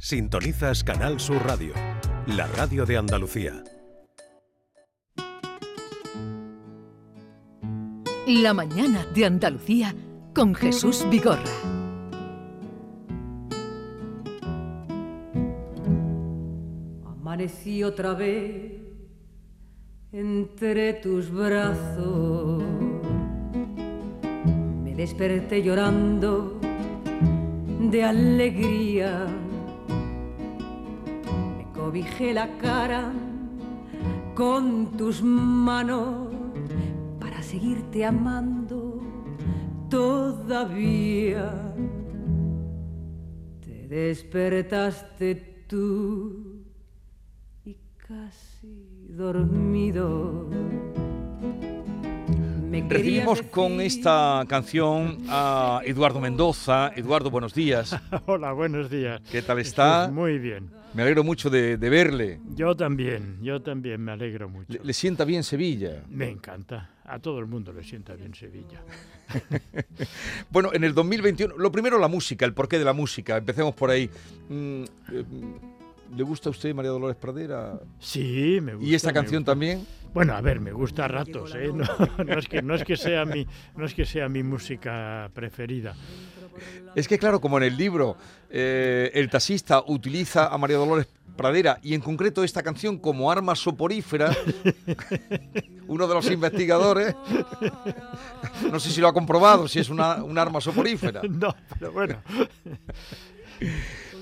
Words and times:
Sintonizas 0.00 0.84
Canal 0.84 1.18
Sur 1.18 1.44
Radio, 1.44 1.72
la 2.28 2.46
radio 2.46 2.86
de 2.86 2.96
Andalucía. 2.96 3.64
La 8.28 8.54
mañana 8.54 9.04
de 9.12 9.24
Andalucía 9.24 9.92
con 10.36 10.54
Jesús 10.54 11.04
Vigorra. 11.10 11.42
Amanecí 17.04 17.82
otra 17.82 18.14
vez 18.14 18.74
entre 20.12 20.92
tus 20.94 21.28
brazos. 21.28 22.62
Me 24.84 24.94
desperté 24.94 25.60
llorando 25.60 26.60
de 27.80 28.04
alegría. 28.04 29.26
Cobijé 31.88 32.34
la 32.34 32.46
cara 32.58 33.10
con 34.34 34.94
tus 34.98 35.22
manos 35.22 36.28
para 37.18 37.40
seguirte 37.40 38.04
amando 38.04 39.00
todavía. 39.88 41.50
Te 43.64 43.88
despertaste 43.88 45.64
tú 45.66 46.62
y 47.64 47.74
casi 48.06 49.06
dormido. 49.08 50.50
Me 52.68 52.82
Recibimos 52.86 53.40
con 53.42 53.80
esta 53.80 54.44
canción 54.46 55.18
a 55.28 55.80
Eduardo 55.84 56.20
Mendoza. 56.20 56.92
Eduardo, 56.94 57.30
buenos 57.30 57.54
días. 57.54 57.96
Hola, 58.26 58.52
buenos 58.52 58.90
días. 58.90 59.22
¿Qué 59.30 59.40
tal 59.42 59.58
está? 59.58 60.10
Muy 60.12 60.38
bien. 60.38 60.70
Me 60.92 61.02
alegro 61.02 61.24
mucho 61.24 61.48
de, 61.48 61.76
de 61.78 61.90
verle. 61.90 62.40
Yo 62.54 62.76
también, 62.76 63.38
yo 63.42 63.62
también 63.62 64.02
me 64.02 64.12
alegro 64.12 64.48
mucho. 64.48 64.66
Le, 64.72 64.80
le 64.84 64.92
sienta 64.92 65.24
bien 65.24 65.44
Sevilla. 65.44 66.02
Me 66.10 66.28
encanta. 66.28 66.90
A 67.04 67.18
todo 67.18 67.38
el 67.38 67.46
mundo 67.46 67.72
le 67.72 67.82
sienta 67.84 68.14
bien 68.14 68.34
Sevilla. 68.34 68.82
Bueno, 70.50 70.70
en 70.72 70.84
el 70.84 70.94
2021, 70.94 71.56
lo 71.58 71.70
primero 71.72 71.98
la 71.98 72.08
música, 72.08 72.46
el 72.46 72.54
porqué 72.54 72.78
de 72.78 72.84
la 72.84 72.92
música. 72.94 73.36
Empecemos 73.36 73.74
por 73.74 73.90
ahí. 73.90 74.08
Mm, 74.48 74.82
eh, 75.12 75.24
¿Le 76.16 76.22
gusta 76.22 76.48
a 76.48 76.52
usted 76.52 76.74
María 76.74 76.90
Dolores 76.90 77.16
Pradera? 77.16 77.78
Sí, 77.98 78.58
me 78.62 78.74
gusta. 78.74 78.88
¿Y 78.90 78.94
esta 78.94 79.12
canción 79.12 79.42
gusta. 79.42 79.52
también? 79.52 79.86
Bueno, 80.18 80.34
a 80.34 80.40
ver, 80.40 80.58
me 80.58 80.72
gusta 80.72 81.04
a 81.04 81.08
ratos, 81.08 81.54
¿eh? 81.54 81.68
No, 81.72 81.86
no 82.24 82.38
es 82.40 82.48
que, 82.48 82.60
no, 82.60 82.74
es 82.74 82.82
que 82.82 82.96
sea 82.96 83.24
mi, 83.24 83.46
no 83.76 83.86
es 83.86 83.94
que 83.94 84.04
sea 84.04 84.28
mi 84.28 84.42
música 84.42 85.30
preferida. 85.32 85.94
Es 86.96 87.06
que 87.06 87.20
claro, 87.20 87.40
como 87.40 87.56
en 87.58 87.62
el 87.62 87.76
libro, 87.76 88.16
eh, 88.50 89.12
el 89.14 89.30
taxista 89.30 89.84
utiliza 89.86 90.48
a 90.48 90.58
María 90.58 90.76
Dolores 90.76 91.06
Pradera 91.36 91.78
y 91.84 91.94
en 91.94 92.00
concreto 92.00 92.42
esta 92.42 92.64
canción 92.64 92.98
como 92.98 93.30
arma 93.30 93.54
soporífera, 93.54 94.36
uno 95.86 96.08
de 96.08 96.14
los 96.14 96.28
investigadores, 96.32 97.14
no 98.72 98.80
sé 98.80 98.90
si 98.90 99.00
lo 99.00 99.06
ha 99.06 99.12
comprobado, 99.12 99.68
si 99.68 99.78
es 99.78 99.88
una, 99.88 100.24
un 100.24 100.36
arma 100.36 100.60
soporífera. 100.60 101.22
No, 101.28 101.54
pero 101.78 101.92
bueno. 101.92 102.16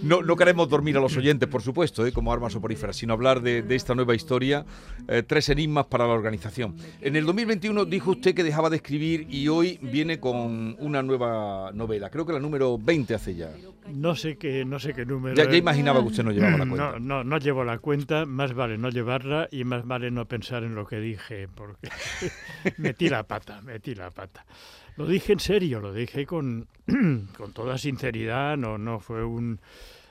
No, 0.02 0.22
no 0.22 0.36
queremos 0.36 0.68
dormir 0.68 0.96
a 0.96 1.00
los 1.00 1.16
oyentes, 1.16 1.48
por 1.48 1.62
supuesto, 1.62 2.06
¿eh? 2.06 2.12
como 2.12 2.32
arma 2.32 2.50
soporífera, 2.50 2.92
sino 2.92 3.12
hablar 3.12 3.40
de, 3.40 3.62
de 3.62 3.74
esta 3.74 3.94
nueva 3.94 4.14
historia, 4.14 4.64
eh, 5.08 5.22
tres 5.22 5.48
enigmas 5.48 5.86
para 5.86 6.06
la 6.06 6.12
organización. 6.12 6.76
En 7.00 7.16
el 7.16 7.24
2021 7.26 7.84
dijo 7.84 8.12
usted 8.12 8.34
que 8.34 8.44
dejaba 8.44 8.70
de 8.70 8.76
escribir 8.76 9.26
y 9.30 9.48
hoy 9.48 9.78
viene 9.82 10.20
con 10.20 10.76
una 10.78 11.02
nueva 11.02 11.70
novela, 11.72 12.10
creo 12.10 12.26
que 12.26 12.32
la 12.32 12.40
número 12.40 12.78
20 12.78 13.14
hace 13.14 13.34
ya. 13.34 13.50
No 13.92 14.16
sé 14.16 14.36
qué, 14.36 14.64
no 14.64 14.78
sé 14.78 14.92
qué 14.92 15.06
número. 15.06 15.36
Ya, 15.36 15.48
ya 15.48 15.56
imaginaba 15.56 16.00
que 16.00 16.06
usted 16.06 16.24
no 16.24 16.32
llevaba 16.32 16.58
la 16.58 16.66
cuenta. 16.66 16.92
No, 16.92 16.98
no, 16.98 17.24
no 17.24 17.38
llevo 17.38 17.64
la 17.64 17.78
cuenta, 17.78 18.26
más 18.26 18.52
vale 18.54 18.78
no 18.78 18.90
llevarla 18.90 19.48
y 19.50 19.64
más 19.64 19.86
vale 19.86 20.10
no 20.10 20.26
pensar 20.26 20.64
en 20.64 20.74
lo 20.74 20.86
que 20.86 20.98
dije, 20.98 21.48
porque 21.48 21.88
metí 22.78 23.08
la 23.08 23.22
pata, 23.24 23.60
metí 23.62 23.94
la 23.94 24.10
pata. 24.10 24.44
Lo 24.96 25.06
dije 25.06 25.32
en 25.34 25.40
serio, 25.40 25.80
lo 25.80 25.92
dije 25.92 26.24
con, 26.24 26.68
con 27.36 27.52
toda 27.52 27.76
sinceridad, 27.78 28.56
no, 28.56 28.78
no 28.78 29.00
fue 29.00 29.24
un... 29.24 29.60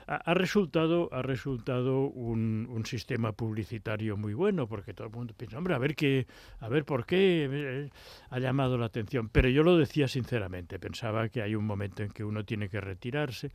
Ha, 0.08 0.34
resultado, 0.34 1.08
ha 1.12 1.20
resultado 1.20 2.02
un, 2.02 2.68
un 2.70 2.86
sistema 2.86 3.32
publicitario 3.32 4.16
muy 4.16 4.34
bueno, 4.34 4.68
porque 4.68 4.94
todo 4.94 5.08
el 5.08 5.12
mundo 5.12 5.34
piensa, 5.36 5.58
hombre, 5.58 5.74
a 5.74 5.78
ver 5.78 5.96
qué, 5.96 6.28
a 6.60 6.68
ver 6.68 6.84
por 6.84 7.06
qué 7.06 7.48
eh, 7.50 7.90
ha 8.30 8.38
llamado 8.38 8.78
la 8.78 8.86
atención. 8.86 9.28
Pero 9.30 9.48
yo 9.48 9.64
lo 9.64 9.76
decía 9.76 10.06
sinceramente, 10.06 10.78
pensaba 10.78 11.28
que 11.28 11.42
hay 11.42 11.56
un 11.56 11.66
momento 11.66 12.04
en 12.04 12.10
que 12.10 12.22
uno 12.22 12.44
tiene 12.44 12.68
que 12.68 12.80
retirarse. 12.80 13.50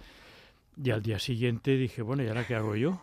Y 0.84 0.90
al 0.90 1.02
día 1.02 1.20
siguiente 1.20 1.78
dije, 1.78 2.02
bueno, 2.02 2.22
¿y 2.22 2.28
ahora 2.28 2.46
qué 2.46 2.56
hago 2.56 2.76
yo? 2.76 3.02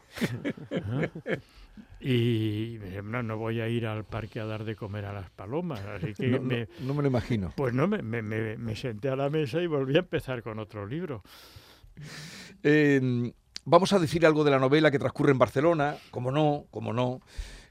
Ajá. 0.71 1.11
Y 2.01 2.79
no, 3.03 3.23
no 3.23 3.37
voy 3.37 3.61
a 3.61 3.69
ir 3.69 3.87
al 3.87 4.05
parque 4.05 4.39
a 4.41 4.45
dar 4.47 4.65
de 4.65 4.77
comer 4.77 5.05
a 5.05 5.13
las 5.13 5.31
palomas. 5.31 5.81
Así 5.81 6.15
que 6.15 6.27
No, 6.29 6.41
me, 6.41 6.69
no 6.81 6.95
me 6.95 7.03
lo 7.03 7.09
imagino. 7.09 7.53
pues 7.57 7.75
no, 7.75 7.89
me, 7.89 8.03
me- 8.03 8.23
me- 8.23 8.57
me 8.57 8.77
senté 8.77 9.09
a 9.09 9.17
la 9.17 9.29
mesa 9.31 9.61
y 9.61 9.67
volví 9.67 9.97
a 9.97 10.01
empezar 10.01 10.43
con 10.43 10.59
otro 10.59 10.87
libro. 10.87 11.23
Eh, 12.63 13.33
vamos 13.65 13.93
a 13.93 13.99
decir 13.99 14.25
algo 14.27 14.45
de 14.45 14.51
la 14.51 14.59
novela 14.59 14.91
que 14.91 14.99
transcurre 14.99 15.33
en 15.33 15.39
Barcelona, 15.39 15.97
como 16.11 16.31
no, 16.31 16.67
como 16.71 16.93
no, 16.93 17.21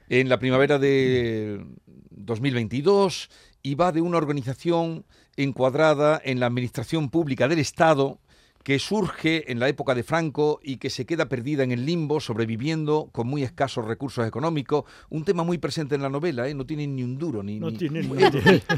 en 0.09 0.29
la 0.29 0.39
primavera 0.39 0.79
de 0.79 1.65
2022 2.11 3.29
y 3.61 3.75
va 3.75 3.91
de 3.91 4.01
una 4.01 4.17
organización 4.17 5.05
encuadrada 5.35 6.21
en 6.23 6.39
la 6.39 6.45
administración 6.47 7.09
pública 7.09 7.47
del 7.47 7.59
Estado 7.59 8.19
que 8.67 8.79
surge 8.79 9.49
en 9.49 9.61
la 9.61 9.69
época 9.69 9.95
de 9.95 10.03
Franco 10.03 10.59
y 10.61 10.75
que 10.75 10.89
se 10.89 11.05
queda 11.05 11.29
perdida 11.29 11.63
en 11.63 11.71
el 11.71 11.85
limbo, 11.85 12.19
sobreviviendo 12.19 13.07
con 13.13 13.25
muy 13.25 13.41
escasos 13.41 13.85
recursos 13.85 14.27
económicos. 14.27 14.83
Un 15.07 15.23
tema 15.23 15.45
muy 15.45 15.57
presente 15.57 15.95
en 15.95 16.01
la 16.01 16.09
novela, 16.09 16.49
¿eh? 16.49 16.53
no 16.53 16.65
tiene 16.65 16.85
ni 16.85 17.01
un 17.01 17.17
duro, 17.17 17.41
ni, 17.43 17.61
No 17.61 17.71
ni, 17.71 17.77
no 17.89 18.15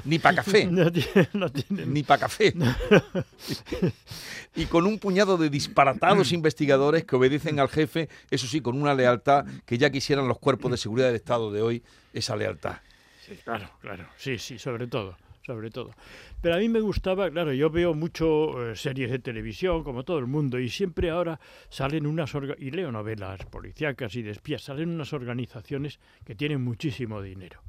ni 0.05 0.19
para 0.19 0.35
café 0.35 0.67
No 0.67 0.91
no 1.33 1.47
ni 1.87 2.03
para 2.03 2.19
café. 2.19 2.53
y 4.55 4.67
con 4.67 4.85
un 4.85 4.99
puñado 4.99 5.37
de 5.39 5.49
disparatados 5.49 6.33
investigadores 6.33 7.03
que 7.03 7.15
obedecen 7.15 7.59
al 7.59 7.69
jefe, 7.69 8.09
eso 8.29 8.45
sí, 8.45 8.61
con 8.61 8.79
una 8.79 8.93
lealtad 8.93 9.47
que 9.65 9.79
ya 9.79 9.89
quisieran 9.89 10.27
los 10.27 10.37
cuerpos 10.37 10.69
de 10.69 10.77
seguridad 10.77 11.07
del 11.07 11.15
Estado 11.15 11.51
de 11.51 11.63
hoy, 11.63 11.83
esa 12.13 12.35
lealtad. 12.35 12.77
Sí, 13.25 13.33
claro, 13.43 13.71
claro. 13.81 14.05
Sí, 14.17 14.37
sí, 14.37 14.59
sobre 14.59 14.85
todo, 14.85 15.17
sobre 15.49 15.71
todo. 15.71 15.89
Pero 16.41 16.53
a 16.53 16.57
mí 16.59 16.69
me 16.69 16.79
gustaba, 16.79 17.27
claro, 17.31 17.51
yo 17.51 17.71
veo 17.71 17.95
mucho 17.95 18.69
eh, 18.69 18.75
series 18.75 19.09
de 19.09 19.17
televisión, 19.17 19.83
como 19.83 20.03
todo 20.03 20.19
el 20.19 20.27
mundo, 20.27 20.59
y 20.59 20.69
siempre 20.69 21.09
ahora 21.09 21.39
salen 21.69 22.05
unas, 22.05 22.31
y 22.59 22.69
leo 22.69 22.91
novelas 22.91 23.43
policíacas 23.47 24.15
y 24.15 24.21
de 24.21 24.29
espías, 24.29 24.61
salen 24.61 24.89
unas 24.89 25.11
organizaciones 25.11 25.99
que 26.23 26.35
tienen 26.35 26.61
muchísimo 26.61 27.19
dinero. 27.23 27.63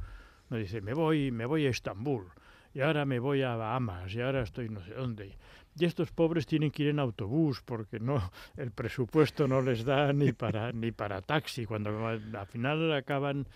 Me 0.51 0.59
dice, 0.59 0.83
me 0.83 0.93
voy, 0.93 1.31
me 1.31 1.47
voy 1.47 1.67
a 1.67 1.71
Estambul, 1.71 2.27
y 2.75 2.83
ahora 2.83 3.07
me 3.07 3.19
voy 3.19 3.41
a 3.41 3.57
Bahamas, 3.57 4.15
y 4.15 4.21
ahora 4.21 4.43
estoy 4.43 4.69
no 4.69 4.85
sé 4.85 4.93
dónde. 4.93 5.39
Y 5.79 5.87
estos 5.87 6.11
pobres 6.13 6.47
tienen 6.47 6.71
que 6.71 6.83
ir 6.83 6.91
en 6.91 6.99
autobús 6.99 7.63
porque 7.65 7.99
no 7.99 8.31
el 8.59 8.73
presupuesto 8.73 9.49
no 9.49 9.63
les 9.63 9.87
da 9.87 10.13
ni 10.13 10.33
para 10.33 10.71
ni 10.73 10.93
para 10.93 11.23
taxi. 11.23 11.65
Cuando 11.65 12.07
al 12.07 12.47
final 12.47 12.93
acaban 12.93 13.47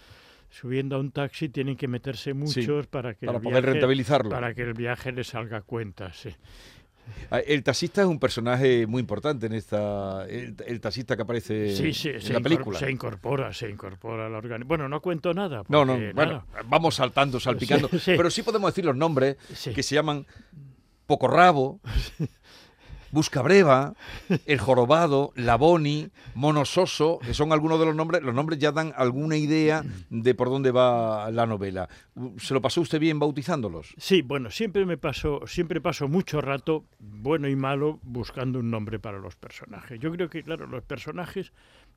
subiendo 0.54 0.97
a 0.97 1.00
un 1.00 1.10
taxi 1.10 1.48
tienen 1.48 1.76
que 1.76 1.88
meterse 1.88 2.32
muchos 2.32 2.87
para 2.87 3.15
que 3.15 3.26
para 3.26 3.38
el 3.38 3.42
poder 3.44 3.62
viaje, 3.62 3.72
rentabilizarlo. 3.72 4.31
para 4.31 4.54
que 4.54 4.62
el 4.62 4.75
viaje 4.75 5.10
les 5.12 5.26
salga 5.26 5.59
a 5.59 5.62
cuenta. 5.62 6.12
Sí. 6.12 6.31
Ah, 7.31 7.38
El 7.41 7.62
taxista 7.62 8.00
es 8.00 8.06
un 8.06 8.19
personaje 8.19 8.87
muy 8.87 9.00
importante 9.00 9.44
en 9.47 9.53
esta. 9.53 10.25
El, 10.26 10.54
el 10.66 10.81
taxista 10.81 11.16
que 11.16 11.22
aparece 11.22 11.76
Sí, 11.76 11.92
sí, 11.92 12.09
en 12.09 12.32
la 12.32 12.41
película. 12.41 12.78
se 12.78 12.91
incorpora, 12.91 13.53
se 13.53 13.69
incorpora 13.69 14.26
al 14.26 14.34
organización. 14.34 14.69
Bueno, 14.69 14.88
no 14.88 15.03
cuento 15.03 15.34
nada. 15.34 15.65
No, 15.69 15.84
no, 15.84 15.98
bueno, 16.15 16.47
vamos 16.66 16.94
saltando, 16.94 17.38
salpicando. 17.41 17.88
Sí. 17.98 18.15
Pero 18.16 18.31
sí 18.31 18.42
podemos 18.42 18.71
decir 18.72 18.84
los 18.86 18.97
nombres 18.97 19.36
que 19.75 19.82
se 19.82 19.94
llaman 19.94 20.25
Pocorrabo, 21.06 21.81
Buscabreva, 23.14 23.94
El 24.44 24.58
Jorobado, 24.58 25.32
Laboni, 25.36 26.08
Monososo, 26.34 27.21
que 27.24 27.33
son 27.33 27.53
algunos 27.53 27.78
de 27.78 27.86
los 27.86 27.94
nombres. 27.94 28.22
Los 28.22 28.34
nombres 28.34 28.59
ya 28.59 28.72
dan 28.72 28.92
alguna 28.97 29.36
idea 29.36 29.84
de 30.10 30.34
por 30.34 30.50
dónde 30.50 30.72
va 30.72 31.30
la 31.30 31.47
novela. 31.47 31.89
¿Se 32.39 32.53
lo 32.53 32.60
pasó 32.60 32.80
usted 32.80 32.98
bien 32.98 33.21
bautizándolos? 33.21 33.94
Sí, 33.97 34.22
bueno, 34.22 34.50
siempre 34.50 34.84
me 34.84 34.98
paso, 34.98 35.47
siempre 35.47 35.80
paso 35.80 36.09
mucho 36.09 36.41
rato, 36.41 36.84
bueno 36.98 37.48
y 37.48 37.54
malo, 37.54 38.00
buscando 38.03 38.59
un 38.59 38.71
nombre 38.71 38.98
para 38.98 39.18
los 39.18 39.36
personajes. 39.36 40.00
Yo 40.00 40.10
creo 40.10 40.28
que, 40.28 40.42
claro, 40.42 40.66
los 40.66 40.83
personajes 40.83 41.53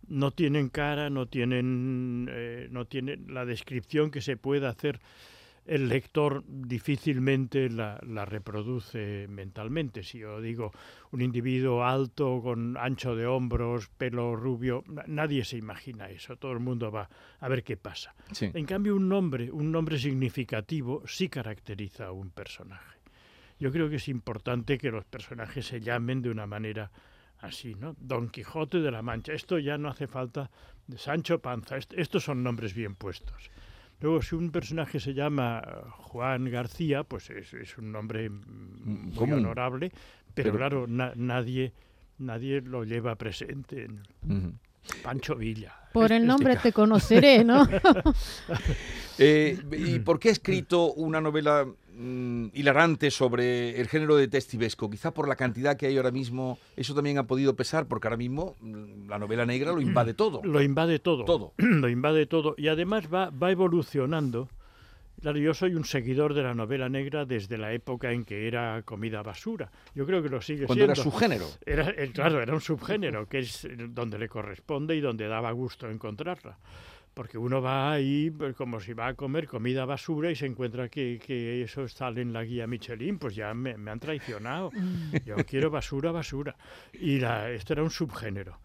no 0.07 0.29
tienen 0.29 0.69
cara, 0.69 1.09
no 1.09 1.25
tienen, 1.25 2.29
eh, 2.31 2.67
no 2.69 2.85
tienen 2.85 3.33
la 3.33 3.45
descripción 3.45 4.11
que 4.11 4.21
se 4.21 4.37
puede 4.37 4.67
hacer 4.67 4.99
el 5.67 5.89
lector 5.89 6.43
difícilmente 6.47 7.69
la, 7.69 7.99
la 8.07 8.25
reproduce 8.25 9.27
mentalmente. 9.29 10.01
Si 10.03 10.19
yo 10.19 10.39
digo 10.41 10.71
un 11.11 11.21
individuo 11.21 11.83
alto, 11.83 12.41
con 12.41 12.77
ancho 12.77 13.15
de 13.15 13.25
hombros, 13.27 13.89
pelo 13.97 14.35
rubio, 14.35 14.83
na- 14.87 15.03
nadie 15.07 15.43
se 15.45 15.57
imagina 15.57 16.09
eso. 16.09 16.37
Todo 16.37 16.53
el 16.53 16.59
mundo 16.59 16.91
va 16.91 17.09
a 17.39 17.47
ver 17.49 17.63
qué 17.63 17.77
pasa. 17.77 18.15
Sí. 18.31 18.49
En 18.53 18.65
cambio, 18.65 18.95
un 18.95 19.09
nombre, 19.09 19.51
un 19.51 19.71
nombre 19.71 19.99
significativo, 19.99 21.03
sí 21.05 21.29
caracteriza 21.29 22.07
a 22.07 22.11
un 22.11 22.29
personaje. 22.29 22.97
Yo 23.59 23.71
creo 23.71 23.89
que 23.89 23.97
es 23.97 24.07
importante 24.07 24.77
que 24.77 24.91
los 24.91 25.03
personajes 25.05 25.65
se 25.65 25.81
llamen 25.81 26.21
de 26.21 26.29
una 26.29 26.45
manera 26.47 26.91
así, 27.39 27.75
¿no? 27.75 27.95
Don 27.99 28.29
Quijote 28.29 28.79
de 28.79 28.91
la 28.91 29.01
Mancha. 29.01 29.33
Esto 29.33 29.59
ya 29.59 29.77
no 29.77 29.89
hace 29.89 30.07
falta 30.07 30.49
Sancho 30.95 31.39
Panza. 31.39 31.75
estos 31.77 32.23
son 32.23 32.41
nombres 32.43 32.73
bien 32.73 32.95
puestos. 32.95 33.49
Luego, 33.99 34.21
si 34.21 34.35
un 34.35 34.51
personaje 34.51 34.99
se 34.99 35.13
llama 35.13 35.61
Juan 35.91 36.49
García, 36.51 37.03
pues 37.03 37.29
es, 37.29 37.77
un 37.77 37.91
nombre 37.91 38.29
muy 38.29 39.31
honorable, 39.31 39.91
pero, 40.33 40.55
claro, 40.55 40.85
nadie, 40.87 41.73
nadie 42.19 42.61
lo 42.61 42.83
lleva 42.83 43.15
presente. 43.15 43.87
Pancho 45.03 45.35
Villa. 45.35 45.73
Por 45.93 46.11
el 46.11 46.25
nombre 46.25 46.57
te 46.57 46.71
conoceré, 46.71 47.43
¿no? 47.43 47.67
Eh, 49.19 49.57
¿Y 49.71 49.97
por 49.97 50.19
qué 50.19 50.29
ha 50.29 50.31
escrito 50.31 50.93
una 50.93 51.19
novela 51.19 51.65
mm, 51.97 52.47
hilarante 52.53 53.11
sobre 53.11 53.79
el 53.79 53.87
género 53.87 54.15
de 54.15 54.27
testivesco? 54.27 54.89
Quizá 54.89 55.13
por 55.13 55.27
la 55.27 55.35
cantidad 55.35 55.75
que 55.75 55.87
hay 55.87 55.97
ahora 55.97 56.11
mismo, 56.11 56.57
eso 56.75 56.93
también 56.93 57.17
ha 57.17 57.27
podido 57.27 57.55
pesar, 57.55 57.87
porque 57.87 58.07
ahora 58.07 58.17
mismo 58.17 58.55
mm, 58.61 59.09
la 59.09 59.19
novela 59.19 59.45
negra 59.45 59.71
lo 59.71 59.81
invade 59.81 60.13
todo. 60.13 60.41
Lo 60.43 60.61
invade 60.61 60.99
todo. 60.99 61.25
Todo. 61.25 61.53
lo 61.57 61.89
invade 61.89 62.25
todo. 62.25 62.55
Y 62.57 62.67
además 62.67 63.11
va, 63.13 63.29
va 63.31 63.51
evolucionando 63.51 64.47
Claro, 65.21 65.39
yo 65.39 65.53
soy 65.55 65.73
un 65.73 65.83
seguidor 65.83 66.35
de 66.35 66.43
la 66.43 66.53
novela 66.53 66.89
negra 66.89 67.25
desde 67.25 67.57
la 67.57 67.73
época 67.73 68.11
en 68.11 68.23
que 68.23 68.47
era 68.47 68.83
comida 68.83 69.23
basura. 69.23 69.71
Yo 69.95 70.05
creo 70.05 70.21
que 70.21 70.29
lo 70.29 70.41
sigue 70.41 70.67
Cuando 70.67 70.85
siendo. 70.85 70.93
era 70.93 71.03
subgénero. 71.03 71.45
Era, 71.65 71.93
claro, 72.13 72.41
era 72.41 72.53
un 72.53 72.61
subgénero, 72.61 73.27
que 73.27 73.39
es 73.39 73.67
donde 73.89 74.19
le 74.19 74.29
corresponde 74.29 74.95
y 74.95 75.01
donde 75.01 75.27
daba 75.27 75.51
gusto 75.51 75.89
encontrarla. 75.89 76.57
Porque 77.17 77.39
uno 77.39 77.63
va 77.63 77.93
ahí 77.93 78.29
pues, 78.29 78.55
como 78.55 78.79
si 78.79 78.93
va 78.93 79.07
a 79.07 79.13
comer 79.15 79.47
comida 79.47 79.85
basura 79.85 80.29
y 80.29 80.35
se 80.35 80.45
encuentra 80.45 80.87
que, 80.87 81.19
que 81.25 81.63
eso 81.63 81.87
sale 81.87 82.21
en 82.21 82.31
la 82.31 82.43
guía 82.43 82.67
Michelin, 82.67 83.17
pues 83.17 83.33
ya 83.33 83.55
me, 83.55 83.71
han 83.71 83.99
traicionado. 83.99 84.69
Mm. 84.71 85.25
Yo 85.25 85.35
quiero 85.37 85.71
basura, 85.71 86.11
basura. 86.11 86.55
Y 86.93 87.19
la, 87.19 87.49
esto 87.49 87.73
era 87.73 87.81
un 87.81 87.89
subgénero. 87.89 88.59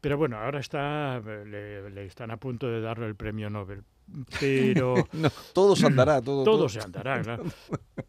Pero 0.00 0.18
bueno, 0.18 0.38
ahora 0.38 0.60
está, 0.60 1.18
le, 1.20 1.90
le, 1.90 2.06
están 2.06 2.30
a 2.30 2.36
punto 2.36 2.68
de 2.68 2.80
darle 2.80 3.06
el 3.06 3.16
premio 3.16 3.50
Nobel 3.50 3.82
pero... 4.38 4.94
todo 5.52 5.74
se 5.74 5.86
andará, 5.86 6.22
todo, 6.22 6.44
todo, 6.44 6.68
se 6.68 6.80
andará, 6.80 7.20
claro. 7.22 7.44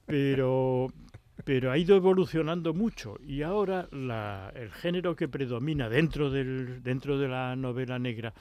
Pero, 0.05 0.87
pero 1.43 1.71
ha 1.71 1.77
ido 1.79 1.95
evolucionando 1.95 2.75
mucho 2.75 3.17
y 3.25 3.41
ahora 3.41 3.87
la, 3.91 4.51
el 4.55 4.71
género 4.71 5.15
que 5.15 5.27
predomina 5.27 5.89
dentro, 5.89 6.29
del, 6.29 6.83
dentro 6.83 7.17
de 7.17 7.27
la 7.27 7.55
novela 7.55 7.97
negra 7.97 8.35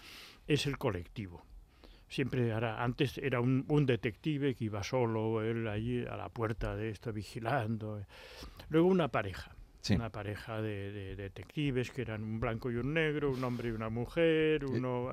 es 0.47 0.67
el 0.67 0.79
colectivo. 0.79 1.46
Siempre 2.09 2.49
era, 2.49 2.83
antes 2.83 3.19
era 3.19 3.41
un, 3.41 3.65
un, 3.69 3.85
detective 3.85 4.55
que 4.55 4.67
iba 4.67 4.83
solo, 4.85 5.43
él 5.43 5.67
allí 5.67 6.05
a 6.07 6.17
la 6.17 6.29
puerta 6.29 6.77
de 6.77 6.91
esto 6.91 7.13
vigilando. 7.13 8.01
Luego 8.69 8.87
una 8.87 9.09
pareja, 9.09 9.57
una 9.91 10.11
pareja 10.11 10.61
de, 10.61 11.17
detectives 11.17 11.91
que 11.91 12.03
eran 12.03 12.23
un 12.23 12.41
blanco 12.41 12.71
y 12.71 12.77
un 12.77 12.95
negro, 12.95 13.31
un 13.31 13.43
hombre 13.45 13.69
y 13.69 13.73
una 13.73 13.89
mujer, 13.89 14.65
uno... 14.65 15.11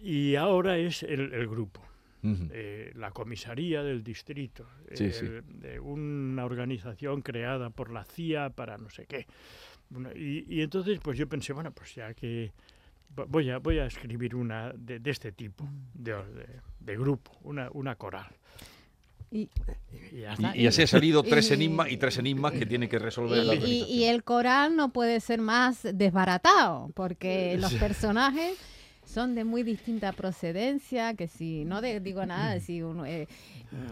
Y 0.00 0.34
ahora 0.36 0.76
es 0.76 1.02
el, 1.02 1.48
grupo. 1.48 1.80
Eh, 2.22 2.90
la 2.94 3.10
comisaría 3.10 3.82
del 3.82 4.02
distrito, 4.02 4.66
de 4.88 5.78
una 5.78 6.44
organización 6.44 7.20
creada 7.20 7.70
por 7.70 7.90
la 7.90 8.04
CIA 8.04 8.50
para 8.50 8.78
no 8.78 8.88
sé 8.88 9.06
qué. 9.06 9.26
y, 10.16 10.62
entonces 10.62 10.98
pues 11.02 11.18
yo 11.18 11.28
pensé, 11.28 11.52
bueno, 11.52 11.70
pues 11.72 11.94
ya 11.94 12.14
que 12.14 12.52
voy 13.28 13.50
a, 13.50 13.58
voy 13.58 13.78
a 13.78 13.86
escribir 13.86 14.34
una 14.34 14.72
de, 14.72 15.00
este 15.04 15.32
tipo, 15.32 15.66
de, 15.94 16.14
de, 16.80 16.96
grupo, 16.96 17.32
una, 17.42 17.68
una 17.72 17.96
coral. 17.96 18.26
Y, 19.30 19.48
y, 20.12 20.66
así 20.66 20.82
ha 20.82 20.86
salido 20.86 21.24
tres 21.24 21.50
enigmas 21.50 21.90
y 21.90 21.96
tres 21.96 22.18
enigmas 22.18 22.52
que 22.52 22.66
tiene 22.66 22.88
que 22.88 23.00
resolver 23.00 23.44
la 23.44 23.54
Y 23.56 24.04
el 24.04 24.22
coral 24.22 24.76
no 24.76 24.90
puede 24.90 25.18
ser 25.18 25.40
más 25.40 25.80
desbaratado, 25.82 26.90
porque 26.94 27.56
los 27.58 27.74
personajes 27.74 28.56
son 29.06 29.34
de 29.34 29.44
muy 29.44 29.62
distinta 29.62 30.12
procedencia, 30.12 31.14
que 31.14 31.28
si 31.28 31.64
no 31.64 31.80
digo 31.80 32.24
nada, 32.26 32.58
si 32.60 32.80
eh, 33.06 33.26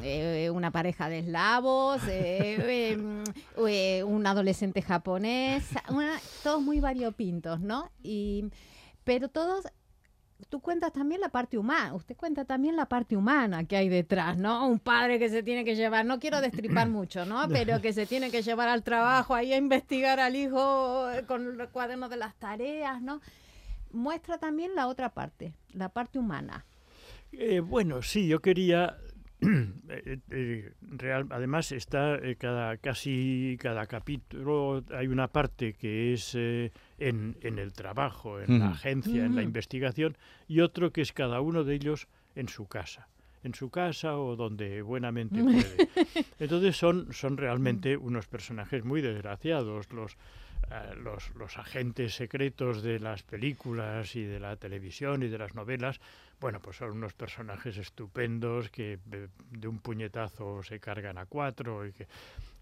eh, 0.03 0.51
una 0.51 0.71
pareja 0.71 1.09
de 1.09 1.21
eslavos, 1.21 2.03
eh, 2.09 2.97
un 4.05 4.27
adolescente 4.27 4.83
japonés, 4.83 5.65
todos 6.43 6.63
muy 6.63 6.81
variopintos, 6.81 7.61
¿no? 7.61 7.91
Y, 8.03 8.45
pero 9.05 9.29
todos 9.29 9.67
tú 10.49 10.61
cuentas 10.61 10.93
también 10.93 11.21
la 11.21 11.29
parte 11.29 11.57
humana, 11.57 11.95
usted 11.95 12.17
cuenta 12.17 12.45
también 12.45 12.75
la 12.75 12.87
parte 12.87 13.17
humana 13.17 13.65
que 13.65 13.77
hay 13.77 13.89
detrás, 13.89 14.37
¿no? 14.37 14.67
Un 14.67 14.81
padre 14.81 15.21
que 15.21 15.29
se 15.29 15.43
tiene 15.45 15.65
que 15.65 15.77
llevar, 15.77 16.05
no 16.05 16.19
quiero 16.19 16.41
destripar 16.41 16.89
mucho, 16.89 17.25
¿no? 17.25 17.49
Pero 17.49 17.81
que 17.81 17.93
se 17.93 18.07
tiene 18.07 18.31
que 18.31 18.43
llevar 18.43 18.69
al 18.69 18.83
trabajo, 18.83 19.35
ahí 19.35 19.53
a 19.53 19.57
investigar 19.57 20.19
al 20.19 20.35
hijo 20.35 21.07
con 21.29 21.57
los 21.57 21.69
cuadernos 21.69 22.11
de 22.11 22.17
las 22.17 22.35
tareas, 22.35 23.01
¿no? 23.01 23.21
muestra 23.93 24.39
también 24.39 24.75
la 24.75 24.89
otra 24.89 25.11
parte, 25.11 25.55
la 25.73 25.89
parte 25.89 26.19
humana. 26.19 26.67
Eh, 27.33 27.61
bueno, 27.61 28.03
sí, 28.03 28.27
yo 28.27 28.41
quería 28.41 28.99
eh, 29.43 30.19
eh, 30.31 30.73
real, 30.81 31.27
además 31.31 31.73
está 31.73 32.19
cada 32.39 32.77
casi 32.77 33.57
cada 33.61 33.87
capítulo 33.87 34.85
hay 34.95 35.09
una 35.09 35.29
parte 35.29 35.75
que 35.75 36.13
es 36.13 36.35
en, 36.35 37.37
el 37.43 37.73
trabajo, 37.73 38.41
en 38.41 38.61
la 38.61 38.71
agencia, 38.71 39.25
en 39.25 39.35
la 39.35 39.43
investigación 39.43 40.17
y 40.49 40.61
otro 40.61 40.93
que 40.93 41.01
es 41.01 41.13
cada 41.13 41.41
uno 41.41 41.65
de 41.65 41.75
ellos 41.75 42.09
en 42.35 42.49
su 42.49 42.67
casa 42.67 43.09
en 43.45 43.55
su 43.55 43.71
casa 43.71 44.19
o 44.19 44.37
donde 44.37 44.83
buenamente 44.83 45.43
puede. 45.43 45.89
Entonces 46.39 46.77
son, 46.77 47.13
son 47.13 47.37
realmente 47.37 47.97
unos 47.97 48.29
personajes 48.29 48.85
muy 48.85 49.01
desgraciados. 49.01 49.93
Los, 49.93 50.17
eh, 50.71 50.95
los, 51.03 51.35
los, 51.35 51.59
agentes 51.59 52.15
secretos 52.15 52.83
de 52.83 52.99
las 52.99 53.23
películas 53.23 54.17
y 54.17 54.25
de 54.25 54.41
la 54.41 54.57
televisión 54.57 55.23
y 55.23 55.29
de 55.29 55.39
las 55.39 55.55
novelas, 55.55 56.01
bueno, 56.41 56.61
pues 56.61 56.77
son 56.77 56.91
unos 56.91 57.13
personajes 57.13 57.77
estupendos 57.77 58.69
que 58.71 58.99
de, 59.05 59.69
un 59.69 59.79
puñetazo 59.79 60.63
se 60.63 60.81
cargan 60.81 61.19
a 61.19 61.27
cuatro 61.27 61.87
y 61.87 61.93
que 61.93 62.09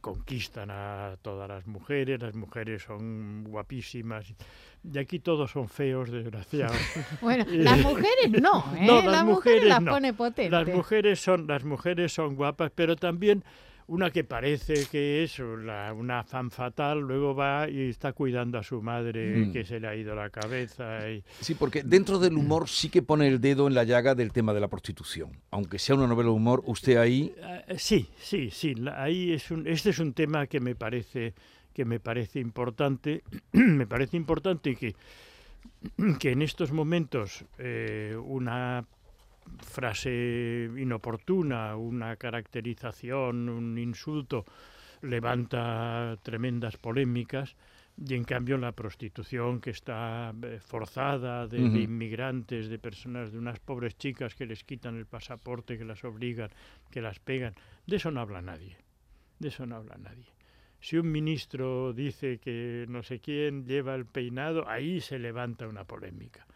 conquistan 0.00 0.70
a 0.70 1.16
todas 1.22 1.48
las 1.48 1.66
mujeres, 1.66 2.20
las 2.20 2.34
mujeres 2.34 2.82
son 2.82 3.44
guapísimas 3.44 4.34
y 4.82 4.98
aquí 4.98 5.18
todos 5.18 5.50
son 5.50 5.68
feos, 5.68 6.10
desgraciados. 6.10 6.76
Bueno, 7.20 7.44
las 7.48 7.78
mujeres 7.78 8.30
no, 8.40 8.64
¿eh? 8.76 8.86
las, 8.86 9.24
mujeres, 9.24 9.24
mujeres 9.24 9.64
las 9.64 9.82
pone 9.82 10.12
potentes. 10.12 10.52
Las 10.52 10.68
mujeres 10.68 11.20
son 11.20 11.46
las 11.46 11.64
mujeres 11.64 12.12
son 12.12 12.34
guapas, 12.34 12.72
pero 12.74 12.96
también 12.96 13.44
una 13.90 14.10
que 14.10 14.22
parece 14.22 14.86
que 14.86 15.24
es 15.24 15.40
una 15.40 16.22
fan 16.22 16.50
fatal, 16.52 17.00
luego 17.00 17.34
va 17.34 17.68
y 17.68 17.88
está 17.88 18.12
cuidando 18.12 18.56
a 18.56 18.62
su 18.62 18.80
madre 18.80 19.46
mm. 19.46 19.52
que 19.52 19.64
se 19.64 19.80
le 19.80 19.88
ha 19.88 19.96
ido 19.96 20.14
la 20.14 20.30
cabeza. 20.30 21.10
Y... 21.10 21.24
Sí, 21.40 21.56
porque 21.56 21.82
dentro 21.82 22.20
del 22.20 22.36
humor 22.36 22.68
sí 22.68 22.88
que 22.88 23.02
pone 23.02 23.26
el 23.26 23.40
dedo 23.40 23.66
en 23.66 23.74
la 23.74 23.82
llaga 23.82 24.14
del 24.14 24.32
tema 24.32 24.54
de 24.54 24.60
la 24.60 24.68
prostitución. 24.68 25.32
Aunque 25.50 25.80
sea 25.80 25.96
una 25.96 26.06
novela 26.06 26.28
de 26.28 26.36
humor, 26.36 26.62
usted 26.66 26.98
ahí... 26.98 27.34
Eh, 27.66 27.74
sí, 27.78 28.08
sí, 28.16 28.50
sí. 28.50 28.74
Ahí 28.94 29.32
es 29.32 29.50
un, 29.50 29.66
este 29.66 29.90
es 29.90 29.98
un 29.98 30.12
tema 30.12 30.46
que 30.46 30.60
me 30.60 30.76
parece, 30.76 31.34
que 31.74 31.84
me 31.84 31.98
parece 31.98 32.38
importante. 32.38 33.24
me 33.52 33.88
parece 33.88 34.16
importante 34.16 34.76
que, 34.76 34.94
que 36.20 36.30
en 36.30 36.42
estos 36.42 36.70
momentos 36.70 37.44
eh, 37.58 38.16
una 38.24 38.86
frase 39.58 40.70
inoportuna, 40.76 41.76
una 41.76 42.16
caracterización, 42.16 43.48
un 43.48 43.78
insulto, 43.78 44.44
levanta 45.02 46.18
tremendas 46.22 46.76
polémicas 46.76 47.56
y 47.96 48.14
en 48.14 48.24
cambio 48.24 48.56
la 48.56 48.72
prostitución 48.72 49.60
que 49.60 49.70
está 49.70 50.32
eh, 50.42 50.58
forzada 50.60 51.46
de, 51.46 51.58
inmigrantes, 51.58 52.68
de 52.68 52.78
personas, 52.78 53.32
de 53.32 53.38
unas 53.38 53.60
pobres 53.60 53.96
chicas 53.98 54.34
que 54.34 54.46
les 54.46 54.64
quitan 54.64 54.96
el 54.96 55.06
pasaporte, 55.06 55.76
que 55.76 55.84
las 55.84 56.02
obligan, 56.04 56.50
que 56.90 57.02
las 57.02 57.18
pegan, 57.18 57.54
de 57.86 57.96
eso 57.96 58.10
no 58.10 58.20
habla 58.20 58.40
nadie, 58.40 58.76
de 59.38 59.48
eso 59.48 59.66
no 59.66 59.76
habla 59.76 59.96
nadie. 59.98 60.26
Si 60.80 60.96
un 60.96 61.12
ministro 61.12 61.92
dice 61.92 62.38
que 62.38 62.86
no 62.88 63.02
sé 63.02 63.20
quién 63.20 63.66
lleva 63.66 63.94
el 63.94 64.06
peinado, 64.06 64.66
ahí 64.66 65.02
se 65.02 65.18
levanta 65.18 65.68
una 65.68 65.84
polémica 65.84 66.46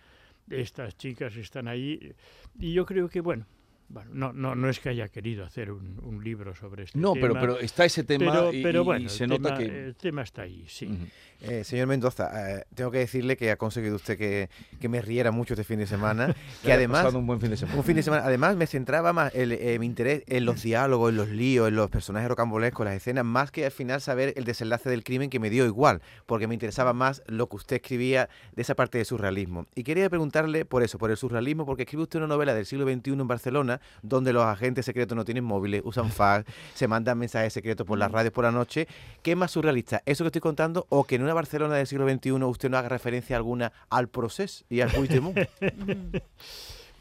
estas 0.51 0.97
chicas 0.97 1.37
están 1.37 1.69
ahí. 1.69 2.15
Y 2.59 2.73
yo 2.73 2.85
creo 2.87 3.09
que, 3.09 3.21
bueno, 3.21 3.47
bueno, 3.89 4.11
no, 4.13 4.33
no, 4.33 4.55
no 4.55 4.69
es 4.69 4.81
que 4.81 4.89
haya 4.89 5.09
querido 5.09 5.45
hacer 5.45 5.71
un, 5.71 6.01
un 6.03 6.25
libro 6.25 6.55
sobre 6.55 6.85
este 6.85 6.99
no, 6.99 7.13
tema. 7.13 7.29
No, 7.29 7.35
pero, 7.35 7.41
pero 7.41 7.61
está 7.61 7.85
ese 7.85 8.03
tema 8.03 8.51
y, 8.53 8.63
pero 8.63 8.83
bueno, 8.83 9.09
se 9.09 9.27
nota 9.27 9.57
que... 9.57 9.65
El 9.65 9.97
tema 9.97 10.23
está 10.23 10.43
ahí, 10.43 10.65
sí. 10.67 10.99
Eh, 11.41 11.63
señor 11.63 11.87
Mendoza, 11.87 12.31
eh, 12.35 12.65
tengo 12.75 12.91
que 12.91 12.99
decirle 12.99 13.37
que 13.37 13.51
ha 13.51 13.57
conseguido 13.57 13.97
usted 13.97 14.17
que, 14.17 14.49
que, 14.81 14.89
me 14.89 15.03
riera 15.03 15.31
mucho 15.31 15.55
este 15.55 15.65
fin 15.65 15.79
de 15.79 15.87
semana. 15.87 16.35
que 16.63 16.73
además... 16.73 17.13
un 17.13 17.27
buen 17.27 17.41
fin 17.41 17.51
de 17.51 17.57
semana. 17.57 17.79
Un 17.79 17.85
fin 17.85 17.97
de 17.97 18.03
semana. 18.03 18.25
Además, 18.25 18.57
me 18.57 18.67
centraba 18.67 19.13
más 19.13 19.35
el, 19.35 19.53
eh, 19.53 19.79
mi 19.79 19.87
interés 19.87 20.23
en 20.27 20.47
los 20.47 20.63
diálogos, 20.63 21.11
en 21.11 21.17
los 21.17 21.29
líos, 21.29 21.69
en 21.69 21.77
los 21.77 21.91
personajes 21.91 22.29
rocambolescos, 22.29 22.87
las 22.87 22.95
escenas, 22.95 23.25
más 23.25 23.51
que 23.51 23.67
al 23.67 23.73
final 23.73 24.01
saber 24.01 24.33
el 24.37 24.45
desenlace 24.45 24.89
del 24.89 25.05
crimen 25.05 25.29
que 25.29 25.39
me 25.39 25.51
dio 25.51 25.67
igual, 25.67 26.01
porque 26.27 26.47
me 26.47 26.55
interesaba 26.55 26.95
más 26.95 27.23
lo 27.27 27.49
que 27.49 27.57
usted 27.57 27.77
escribía 27.77 28.31
de 28.57 28.63
esa 28.63 28.75
parte 28.75 28.97
de 28.97 29.05
surrealismo. 29.05 29.67
Y 29.75 29.85
quería 29.85 30.09
preguntarle 30.09 30.65
por 30.65 30.83
eso, 30.83 30.99
por 30.99 31.11
el 31.11 31.17
surrealismo, 31.17 31.67
porque 31.67 31.83
escribe 31.83 32.05
usted 32.05 32.19
una 32.21 32.29
novela 32.29 32.55
del 32.55 32.65
siglo 32.65 32.87
XXI 32.87 33.13
en 33.13 33.29
Barcelona 33.29 33.81
donde 34.03 34.33
los 34.33 34.45
agentes 34.45 34.85
secretos 34.85 35.17
no 35.17 35.25
tienen 35.25 35.45
móviles, 35.45 35.83
usan 35.85 36.11
fax, 36.13 36.51
se 36.75 36.89
mandan 36.89 37.19
mensajes 37.19 37.53
secretos 37.53 37.87
por 37.87 37.99
las 37.99 38.11
radios 38.11 38.33
por 38.33 38.45
la 38.45 38.53
noche. 38.53 38.87
¿Qué 39.23 39.33
es 39.33 39.37
más 39.37 39.51
surrealista? 39.51 40.03
¿Eso 40.07 40.25
que 40.25 40.29
estoy 40.29 40.41
contando 40.41 40.87
o 40.89 41.05
que 41.05 41.17
en 41.17 41.23
una 41.23 41.35
Barcelona 41.35 41.77
del 41.77 41.87
siglo 41.87 42.09
XXI 42.09 42.33
usted 42.33 42.71
no 42.71 42.79
haga 42.79 42.89
referencia 42.89 43.37
alguna 43.37 43.73
al 43.91 44.09
proceso 44.09 44.65
y 44.69 44.81
al 44.81 44.91
Puigdemont? 44.91 45.39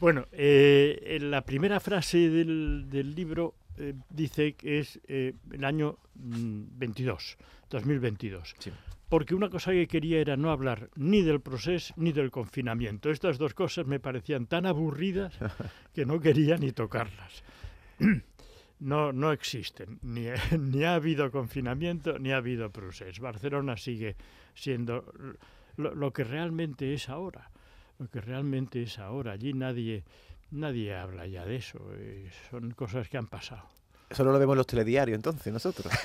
Bueno, 0.00 0.26
eh, 0.32 1.00
en 1.16 1.30
la 1.30 1.42
primera 1.42 1.80
frase 1.80 2.28
del, 2.28 2.86
del 2.90 3.14
libro 3.14 3.54
eh, 3.78 3.94
dice 4.10 4.54
que 4.54 4.78
es 4.78 5.00
eh, 5.08 5.34
el 5.50 5.64
año 5.64 5.98
mm, 6.14 6.62
22, 6.78 7.38
2022. 7.70 8.54
Sí. 8.58 8.70
Porque 9.08 9.34
una 9.34 9.50
cosa 9.50 9.72
que 9.72 9.86
quería 9.86 10.20
era 10.20 10.36
no 10.36 10.50
hablar 10.50 10.90
ni 10.96 11.22
del 11.22 11.40
proceso 11.40 11.94
ni 11.96 12.12
del 12.12 12.30
confinamiento. 12.30 13.10
Estas 13.10 13.38
dos 13.38 13.54
cosas 13.54 13.86
me 13.86 14.00
parecían 14.00 14.46
tan 14.46 14.66
aburridas 14.66 15.34
que 15.94 16.06
no 16.06 16.20
quería 16.20 16.56
ni 16.56 16.72
tocarlas. 16.72 17.44
No, 18.80 19.12
no 19.12 19.32
existen. 19.32 20.00
Ni, 20.02 20.26
ni 20.58 20.82
ha 20.82 20.96
habido 20.96 21.30
confinamiento 21.30 22.18
ni 22.18 22.32
ha 22.32 22.38
habido 22.38 22.70
proceso. 22.70 23.22
Barcelona 23.22 23.76
sigue 23.76 24.16
siendo 24.52 25.14
lo, 25.76 25.94
lo 25.94 26.12
que 26.12 26.24
realmente 26.24 26.92
es 26.92 27.08
ahora 27.08 27.50
lo 27.98 28.08
que 28.08 28.20
realmente 28.20 28.82
es 28.82 28.98
ahora. 28.98 29.32
Allí 29.32 29.52
nadie, 29.52 30.04
nadie 30.50 30.94
habla 30.94 31.26
ya 31.26 31.44
de 31.44 31.56
eso. 31.56 31.78
eh, 31.96 32.30
son 32.50 32.70
cosas 32.72 33.08
que 33.08 33.16
han 33.18 33.26
pasado. 33.26 33.68
Eso 34.10 34.22
no 34.24 34.32
lo 34.32 34.38
vemos 34.38 34.54
en 34.54 34.58
los 34.58 34.66
telediarios 34.66 35.16
entonces, 35.16 35.52
nosotros. 35.52 35.92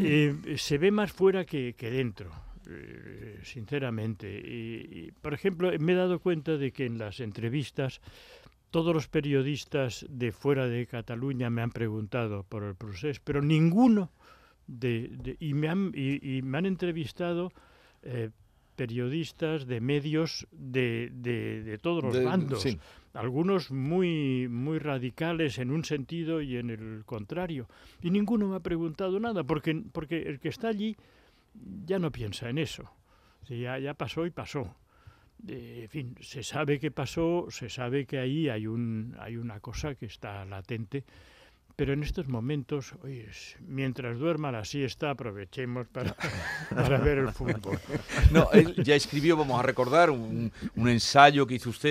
Eh, 0.00 0.56
se 0.58 0.76
ve 0.76 0.90
más 0.90 1.12
fuera 1.12 1.44
que, 1.44 1.74
que 1.78 1.88
dentro, 1.88 2.32
eh, 2.68 3.38
sinceramente. 3.44 4.28
Y, 4.28 5.06
y, 5.06 5.12
por 5.12 5.32
ejemplo, 5.34 5.70
me 5.78 5.92
he 5.92 5.94
dado 5.94 6.18
cuenta 6.18 6.56
de 6.56 6.72
que 6.72 6.84
en 6.86 6.98
las 6.98 7.20
entrevistas 7.20 8.00
todos 8.72 8.92
los 8.92 9.06
periodistas 9.06 10.04
de 10.08 10.32
fuera 10.32 10.66
de 10.66 10.86
Cataluña 10.88 11.48
me 11.48 11.62
han 11.62 11.70
preguntado 11.70 12.42
por 12.42 12.64
el 12.64 12.74
proceso, 12.74 13.20
pero 13.22 13.40
ninguno 13.40 14.10
de, 14.66 15.08
de- 15.12 15.36
y, 15.38 15.54
me 15.54 15.68
han, 15.68 15.92
y, 15.94 16.38
y 16.38 16.42
me 16.42 16.58
han 16.58 16.66
entrevistado 16.66 17.52
eh, 18.02 18.30
periodistas 18.78 19.66
de 19.66 19.80
medios 19.80 20.46
de, 20.52 21.10
de- 21.12 21.62
de 21.64 21.78
todos 21.78 22.02
los 22.04 22.14
De- 22.14 22.24
bandos. 22.24 22.62
sí. 22.62 22.78
algunos 23.12 23.70
muy 23.72 24.46
muy 24.48 24.78
radicales 24.78 25.58
en 25.58 25.70
un 25.72 25.82
sentido 25.84 26.40
y 26.40 26.56
en 26.56 26.70
el 26.70 27.02
contrario. 27.04 27.66
Y 28.00 28.10
ninguno 28.10 28.46
me 28.48 28.56
ha 28.56 28.60
preguntado 28.60 29.18
nada 29.18 29.42
porque 29.42 29.74
porque 29.92 30.22
el 30.22 30.38
que 30.38 30.48
está 30.50 30.68
allí 30.68 30.96
ya 31.84 31.98
no 31.98 32.10
piensa 32.12 32.48
en 32.48 32.58
eso. 32.58 32.84
Sí, 33.46 33.60
ya, 33.62 33.78
ya 33.78 33.94
pasó 33.94 34.24
y 34.24 34.30
pasó. 34.30 34.76
Eh, 35.48 35.80
en 35.84 35.88
fin 35.88 36.14
se 36.20 36.42
sabe 36.42 36.78
que 36.78 36.90
pasó 36.90 37.46
se 37.50 37.68
sabe 37.68 38.06
que 38.06 38.18
ahí 38.18 38.48
hay 38.48 38.66
un 38.66 39.14
hay 39.18 39.36
una 39.36 39.58
cosa 39.60 39.94
que 39.96 40.06
está 40.06 40.44
latente 40.44 41.04
pero 41.78 41.92
en 41.92 42.02
estos 42.02 42.26
momentos, 42.26 42.92
oye, 43.04 43.28
mientras 43.68 44.18
duerma 44.18 44.50
la 44.50 44.64
siesta, 44.64 45.10
aprovechemos 45.10 45.86
para, 45.86 46.12
para 46.74 46.98
ver 46.98 47.18
el 47.18 47.28
fútbol. 47.28 47.78
No, 48.32 48.50
él 48.52 48.74
ya 48.82 48.96
escribió, 48.96 49.36
vamos 49.36 49.60
a 49.60 49.62
recordar, 49.62 50.10
un, 50.10 50.50
un 50.74 50.88
ensayo 50.88 51.46
que 51.46 51.54
hizo 51.54 51.70
usted, 51.70 51.90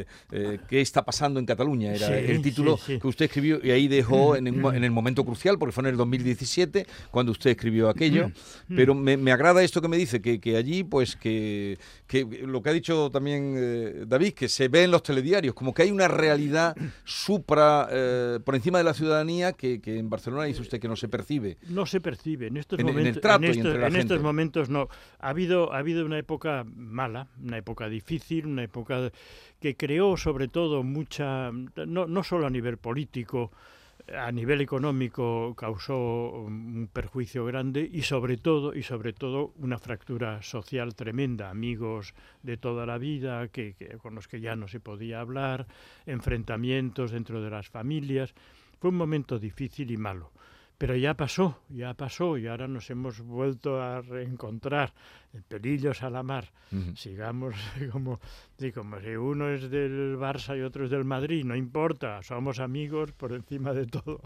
eh, 0.00 0.06
eh, 0.30 0.58
¿Qué 0.68 0.80
está 0.80 1.04
pasando 1.04 1.40
en 1.40 1.46
Cataluña? 1.46 1.92
Era 1.92 2.06
Sí, 2.06 2.12
el 2.12 2.40
título 2.40 2.76
sí, 2.76 2.92
sí. 2.94 3.00
que 3.00 3.06
usted 3.08 3.24
escribió 3.24 3.58
y 3.64 3.72
ahí 3.72 3.88
dejó 3.88 4.36
en 4.36 4.46
el, 4.46 4.52
mo- 4.52 4.72
en 4.72 4.84
el 4.84 4.92
momento 4.92 5.24
crucial, 5.24 5.58
porque 5.58 5.72
fue 5.72 5.82
en 5.82 5.88
el 5.90 5.96
2017 5.96 6.86
cuando 7.10 7.32
usted 7.32 7.50
escribió 7.50 7.88
aquello. 7.88 8.30
Pero 8.68 8.94
me, 8.94 9.16
me 9.16 9.32
agrada 9.32 9.60
esto 9.64 9.82
que 9.82 9.88
me 9.88 9.96
dice, 9.96 10.22
que, 10.22 10.38
que 10.38 10.56
allí, 10.56 10.84
pues, 10.84 11.16
que, 11.16 11.78
que 12.06 12.24
lo 12.46 12.62
que 12.62 12.70
ha 12.70 12.72
dicho 12.72 13.10
también 13.10 13.54
eh, 13.58 14.04
David, 14.06 14.34
que 14.34 14.48
se 14.48 14.68
ve 14.68 14.84
en 14.84 14.92
los 14.92 15.02
telediarios, 15.02 15.52
como 15.52 15.74
que 15.74 15.82
hay 15.82 15.90
una 15.90 16.06
realidad 16.06 16.76
supra, 17.04 17.88
eh, 17.90 18.38
por 18.44 18.54
encima 18.54 18.78
de 18.78 18.84
la 18.84 18.94
ciudadanía, 19.24 19.52
que, 19.52 19.80
que 19.80 19.98
en 19.98 20.10
Barcelona 20.10 20.44
dice 20.44 20.62
usted 20.62 20.80
que 20.80 20.88
no 20.88 20.96
se 20.96 21.08
percibe. 21.08 21.56
no 21.68 21.86
se 21.86 22.00
percibe 22.00 22.46
en 22.48 22.56
estos 22.56 22.78
En- 22.78 22.88
en 22.88 22.88
el 22.90 22.94
momentos 22.96 23.22
trato 23.22 23.44
y 23.44 23.48
estos, 23.48 23.64
entre 23.66 23.80
la 23.80 23.86
en 23.88 23.96
estos 23.96 24.22
momentos 24.22 24.68
no. 24.70 24.88
Ha 25.20 25.28
habido 25.30 25.72
ha 25.72 25.78
habido 25.78 26.04
una 26.04 26.18
época 26.18 26.64
mala 26.76 27.28
una 27.42 27.58
época 27.58 27.88
difícil 27.88 28.46
una 28.46 28.62
época 28.64 29.10
que 29.60 29.76
creó 29.76 30.16
sobre 30.16 30.48
todo 30.48 30.82
mucha 30.82 31.50
no, 31.52 32.06
no 32.06 32.22
solo 32.22 32.46
a 32.46 32.50
nivel 32.50 32.76
político 32.78 33.50
a 34.16 34.30
nivel 34.30 34.60
económico 34.60 35.54
causó 35.56 35.96
un 36.30 36.88
perjuicio 36.92 37.44
grande 37.44 37.88
y 37.92 38.02
sobre 38.02 38.36
todo 38.36 38.72
y 38.72 38.84
sobre 38.84 39.12
todo 39.12 39.52
una 39.58 39.78
fractura 39.78 40.42
social 40.42 40.94
tremenda. 40.94 41.50
Amigos 41.50 42.14
de 42.44 42.56
toda 42.56 42.86
la 42.86 42.98
vida 42.98 43.48
que, 43.48 43.74
que- 43.74 43.96
con 43.98 44.14
los 44.14 44.28
que 44.28 44.40
ya 44.40 44.54
no 44.54 44.68
se 44.68 44.78
podía 44.78 45.18
hablar 45.20 45.66
enfrentamientos 46.26 47.10
dentro 47.10 47.42
de 47.42 47.50
las 47.50 47.68
familias 47.68 48.34
fue 48.78 48.90
un 48.90 48.96
momento 48.96 49.38
difícil 49.38 49.90
y 49.90 49.96
malo 49.96 50.32
pero 50.78 50.94
ya 50.94 51.14
pasó, 51.14 51.58
ya 51.70 51.94
pasó 51.94 52.36
y 52.36 52.46
ahora 52.46 52.68
nos 52.68 52.90
hemos 52.90 53.20
vuelto 53.20 53.80
a 53.80 54.02
reencontrar 54.02 54.92
en 55.32 55.42
pelillos 55.42 56.02
a 56.02 56.10
la 56.10 56.22
mar. 56.22 56.52
Ujú. 56.72 56.96
Sigamos 56.96 57.54
como, 57.92 58.20
como 58.74 59.00
si 59.00 59.16
uno 59.16 59.50
es 59.50 59.70
del 59.70 60.16
Barça 60.18 60.56
y 60.56 60.62
otro 60.62 60.84
es 60.84 60.90
del 60.90 61.04
Madrid, 61.04 61.44
no 61.44 61.56
importa, 61.56 62.22
somos 62.22 62.58
amigos 62.58 63.12
por 63.12 63.32
encima 63.32 63.72
de 63.72 63.86
todo. 63.86 64.20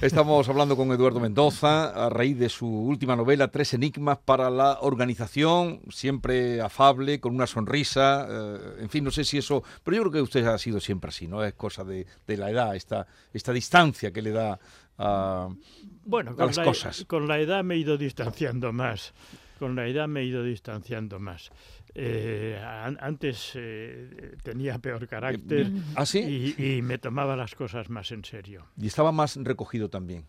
Estamos 0.00 0.48
hablando 0.48 0.76
con 0.76 0.90
Eduardo 0.92 1.20
Mendoza 1.20 2.06
a 2.06 2.08
raíz 2.08 2.38
de 2.38 2.48
su 2.48 2.66
última 2.66 3.16
novela, 3.16 3.48
Tres 3.48 3.74
Enigmas 3.74 4.18
para 4.24 4.50
la 4.50 4.78
Organización, 4.80 5.80
siempre 5.90 6.60
afable, 6.60 7.20
con 7.20 7.34
una 7.34 7.46
sonrisa, 7.46 8.26
eh, 8.28 8.76
en 8.80 8.88
fin, 8.88 9.04
no 9.04 9.10
sé 9.10 9.24
si 9.24 9.38
eso, 9.38 9.62
pero 9.82 9.96
yo 9.96 10.02
creo 10.04 10.12
que 10.12 10.22
usted 10.22 10.46
ha 10.46 10.58
sido 10.58 10.80
siempre 10.80 11.08
así, 11.08 11.26
¿no? 11.26 11.44
Es 11.44 11.54
cosa 11.54 11.84
de, 11.84 12.06
de 12.26 12.36
la 12.36 12.50
edad, 12.50 12.74
esta, 12.74 13.06
esta 13.32 13.52
distancia 13.52 14.12
que 14.12 14.22
le 14.22 14.30
da 14.30 14.58
a... 14.98 15.48
Bueno, 16.04 16.32
A 16.32 16.34
con 16.36 16.46
las 16.48 16.56
la, 16.58 16.64
cosas. 16.64 17.04
con 17.06 17.26
la 17.28 17.38
edad 17.38 17.64
me 17.64 17.74
he 17.74 17.78
ido 17.78 17.96
distanciando 17.96 18.72
más, 18.72 19.14
con 19.58 19.74
la 19.74 19.86
edad 19.86 20.06
me 20.08 20.20
he 20.20 20.24
ido 20.24 20.42
distanciando 20.44 21.18
más. 21.18 21.50
Eh, 21.96 22.60
an- 22.62 22.98
antes 23.00 23.52
eh, 23.54 24.36
tenía 24.42 24.78
peor 24.80 25.06
carácter 25.06 25.70
¿Ah, 25.94 26.04
sí? 26.04 26.54
y, 26.58 26.76
y 26.78 26.82
me 26.82 26.98
tomaba 26.98 27.36
las 27.36 27.54
cosas 27.54 27.88
más 27.88 28.10
en 28.12 28.24
serio. 28.24 28.66
Y 28.76 28.86
estaba 28.88 29.12
más 29.12 29.36
recogido 29.36 29.88
también. 29.88 30.24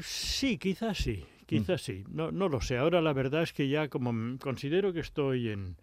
Sí, 0.00 0.58
quizás 0.58 0.98
sí, 0.98 1.24
quizás 1.46 1.82
sí. 1.82 2.04
No, 2.08 2.32
no 2.32 2.48
lo 2.48 2.60
sé. 2.60 2.78
Ahora 2.78 3.00
la 3.00 3.12
verdad 3.12 3.42
es 3.42 3.52
que 3.52 3.68
ya 3.68 3.88
como 3.88 4.38
considero 4.38 4.92
que 4.92 5.00
estoy 5.00 5.50
en, 5.50 5.76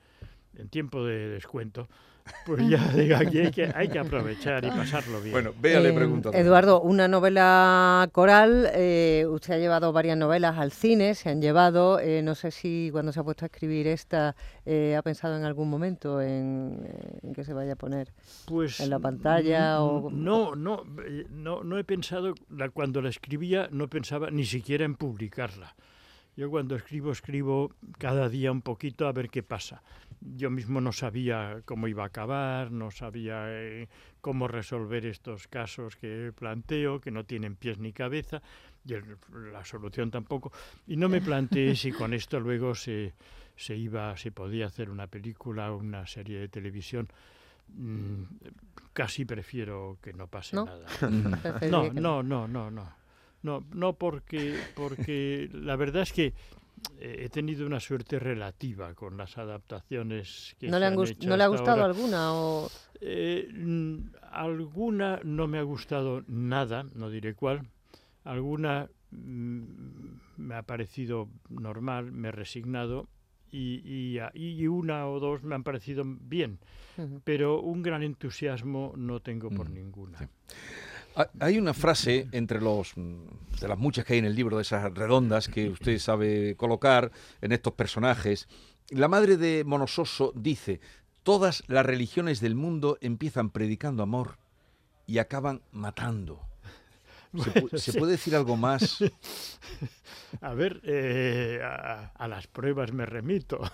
en 0.56 0.70
tiempo 0.70 1.06
de 1.06 1.30
descuento, 1.30 1.88
pues 2.46 2.68
ya 2.68 2.78
digo, 2.96 3.16
aquí 3.18 3.40
hay 3.40 3.52
que, 3.52 3.72
hay 3.74 3.88
que 3.90 4.00
aprovechar 4.00 4.64
y 4.66 4.70
pasarlo 4.72 5.20
bien. 5.22 5.32
Bueno, 5.34 5.54
Bea 5.60 5.80
le 5.80 5.90
Eh, 5.90 5.94
pregunta. 5.94 6.30
Eduardo, 6.34 6.82
una 6.82 7.08
novela 7.08 8.10
coral, 8.12 8.70
eh, 8.74 9.26
usted 9.30 9.54
ha 9.56 9.58
llevado 9.58 9.92
varias 9.94 10.18
novelas 10.18 10.58
al 10.58 10.72
cine, 10.72 11.16
se 11.16 11.30
han 11.30 11.42
llevado, 11.42 12.00
eh, 12.00 12.22
no 12.22 12.36
sé 12.36 12.52
si 12.52 12.90
cuando 12.92 13.12
se 13.12 13.20
ha 13.20 13.24
puesto 13.24 13.46
a 13.46 13.48
escribir 13.48 13.88
esta 13.88 14.36
eh, 14.66 14.96
ha 14.98 15.02
pensado 15.02 15.38
en 15.38 15.44
algún 15.44 15.70
momento 15.70 16.22
en, 16.22 16.88
en 17.24 17.34
que 17.34 17.44
se 17.44 17.54
vaya 17.54 17.74
a 17.74 17.76
poner. 17.76 18.12
pues 18.46 18.80
en 18.80 18.90
la 18.90 19.00
pantalla 19.00 19.82
o- 19.82 20.10
no, 20.12 20.56
no, 20.56 20.84
eh, 21.06 21.26
no, 21.30 21.64
no 21.64 21.78
he 21.78 21.84
pensado 21.84 22.34
la- 22.50 22.70
cuando 22.70 23.02
la 23.02 23.10
escribía 23.10 23.68
no 23.72 23.88
pensaba 23.88 24.30
ni 24.32 24.46
siquiera 24.46 24.86
en 24.86 24.96
publicarla. 24.96 25.76
Yo 26.36 26.50
cuando 26.50 26.76
escribo 26.78 27.12
escribo 27.12 27.72
cada 27.98 28.30
día 28.30 28.52
un 28.52 28.62
poquito 28.62 29.08
a 29.08 29.12
ver 29.12 29.30
qué 29.30 29.44
pasa. 29.44 29.82
Yo 30.22 30.50
mismo 30.50 30.82
no 30.82 30.92
sabía 30.92 31.62
cómo 31.66 31.88
iba 31.88 32.04
a 32.04 32.08
acabar, 32.08 32.72
no 32.72 32.92
sabía 32.92 33.44
eh, 33.48 33.88
cómo 34.22 34.48
resolver 34.50 35.06
estos 35.06 35.48
casos 35.48 35.96
que 35.96 36.34
planteo, 36.38 37.00
que 37.00 37.10
no 37.12 37.24
tienen 37.26 37.56
pies 37.56 37.80
ni 37.80 37.94
cabeza, 37.94 38.42
y 38.86 38.94
el- 38.94 39.18
la 39.54 39.64
solución 39.64 40.12
tampoco. 40.12 40.52
Y 40.88 40.98
no 40.98 41.08
me 41.08 41.22
planteé 41.22 41.76
si 41.76 41.92
con 41.92 42.14
esto 42.14 42.40
luego 42.40 42.76
se, 42.76 43.14
se 43.56 43.76
iba, 43.78 44.16
se 44.18 44.32
podía 44.32 44.66
hacer 44.66 44.90
una 44.90 45.08
película 45.08 45.72
o 45.72 45.78
una 45.78 46.06
serie 46.06 46.40
de 46.40 46.50
televisión. 46.50 47.08
Mm, 47.70 48.24
casi 48.94 49.26
prefiero 49.26 49.98
que 50.02 50.12
no 50.14 50.28
pase 50.28 50.56
¿No? 50.56 50.66
nada. 50.66 50.88
Preferiría 51.42 51.70
No, 51.70 52.24
no, 52.24 52.24
no, 52.24 52.48
no, 52.48 52.72
no. 52.72 53.00
No, 53.42 53.64
no 53.74 53.94
porque, 53.94 54.60
porque 54.76 55.50
la 55.54 55.78
verdad 55.78 56.02
es 56.02 56.12
que 56.12 56.34
he 57.00 57.30
tenido 57.30 57.66
una 57.66 57.80
suerte 57.80 58.20
relativa 58.20 58.94
con 58.94 59.18
las 59.18 59.38
adaptaciones 59.38 60.56
que 60.60 60.68
¿No 60.68 60.74
se 60.74 60.80
le, 60.80 60.86
han 60.86 60.94
han 60.94 61.06
hecho 61.06 61.30
¿no 61.30 61.38
le 61.38 61.44
ha 61.44 61.48
gustado 61.48 61.72
ahora. 61.72 61.86
alguna? 61.86 62.34
O... 62.34 62.70
Eh, 63.02 63.48
mm, 63.54 63.98
alguna 64.32 65.20
no 65.24 65.48
me 65.48 65.58
ha 65.60 65.64
gustado 65.64 66.24
nada, 66.28 66.84
no 66.96 67.10
diré 67.10 67.34
cuál. 67.34 67.68
Alguna 68.26 68.90
mm, 69.12 69.64
me 70.38 70.56
ha 70.56 70.64
parecido 70.64 71.30
normal, 71.50 72.12
me 72.12 72.28
he 72.30 72.32
resignado. 72.32 73.08
Y, 73.52 73.82
y, 73.84 74.20
a- 74.20 74.32
y 74.36 74.68
una 74.68 75.08
o 75.08 75.20
dos 75.20 75.42
me 75.44 75.56
han 75.56 75.64
parecido 75.64 76.04
bien, 76.06 76.60
Ujú. 76.98 77.20
pero 77.24 77.60
un 77.62 77.82
gran 77.82 78.04
entusiasmo 78.04 78.94
no 78.96 79.22
tengo 79.22 79.50
por 79.50 79.72
Mm, 79.72 79.74
ninguna. 79.74 80.20
sí. 80.20 80.26
Ha- 81.16 81.30
Hay 81.40 81.58
una 81.58 81.74
frase 81.74 82.28
entre 82.32 82.62
los 82.62 82.96
mm, 82.96 83.60
de 83.62 83.68
las 83.68 83.78
muchas 83.78 84.06
que 84.06 84.14
hay 84.14 84.20
en 84.20 84.26
el 84.26 84.36
libro, 84.36 84.58
de 84.58 84.62
esas 84.64 84.94
redondas 84.94 85.48
que 85.48 85.70
usted 85.70 85.98
sabe 86.00 86.56
colocar 86.56 87.12
en 87.42 87.52
estos 87.52 87.74
personajes. 87.74 88.48
La 88.90 89.08
madre 89.08 89.38
de 89.38 89.64
Monososo 89.66 90.32
dice: 90.36 90.80
Todas 91.24 91.64
las 91.68 91.86
religiones 91.86 92.40
del 92.42 92.56
mundo 92.56 92.98
empiezan 93.02 93.50
predicando 93.50 94.04
amor 94.04 94.38
y 95.08 95.18
acaban 95.18 95.62
matando. 95.72 96.42
¿Se, 97.76 97.94
puede 97.94 98.14
decir 98.14 98.36
algo 98.36 98.58
más? 98.58 99.04
A 100.42 100.54
ver, 100.56 100.82
eh, 100.84 101.60
a, 101.64 102.12
a 102.16 102.28
las 102.28 102.48
pruebas 102.48 102.92
me 102.94 103.06
remito. 103.06 103.60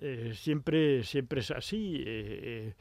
Eh, 0.00 0.32
siempre, 0.36 1.02
siempre 1.02 1.40
es 1.40 1.50
así. 1.50 2.04
eh, 2.06 2.74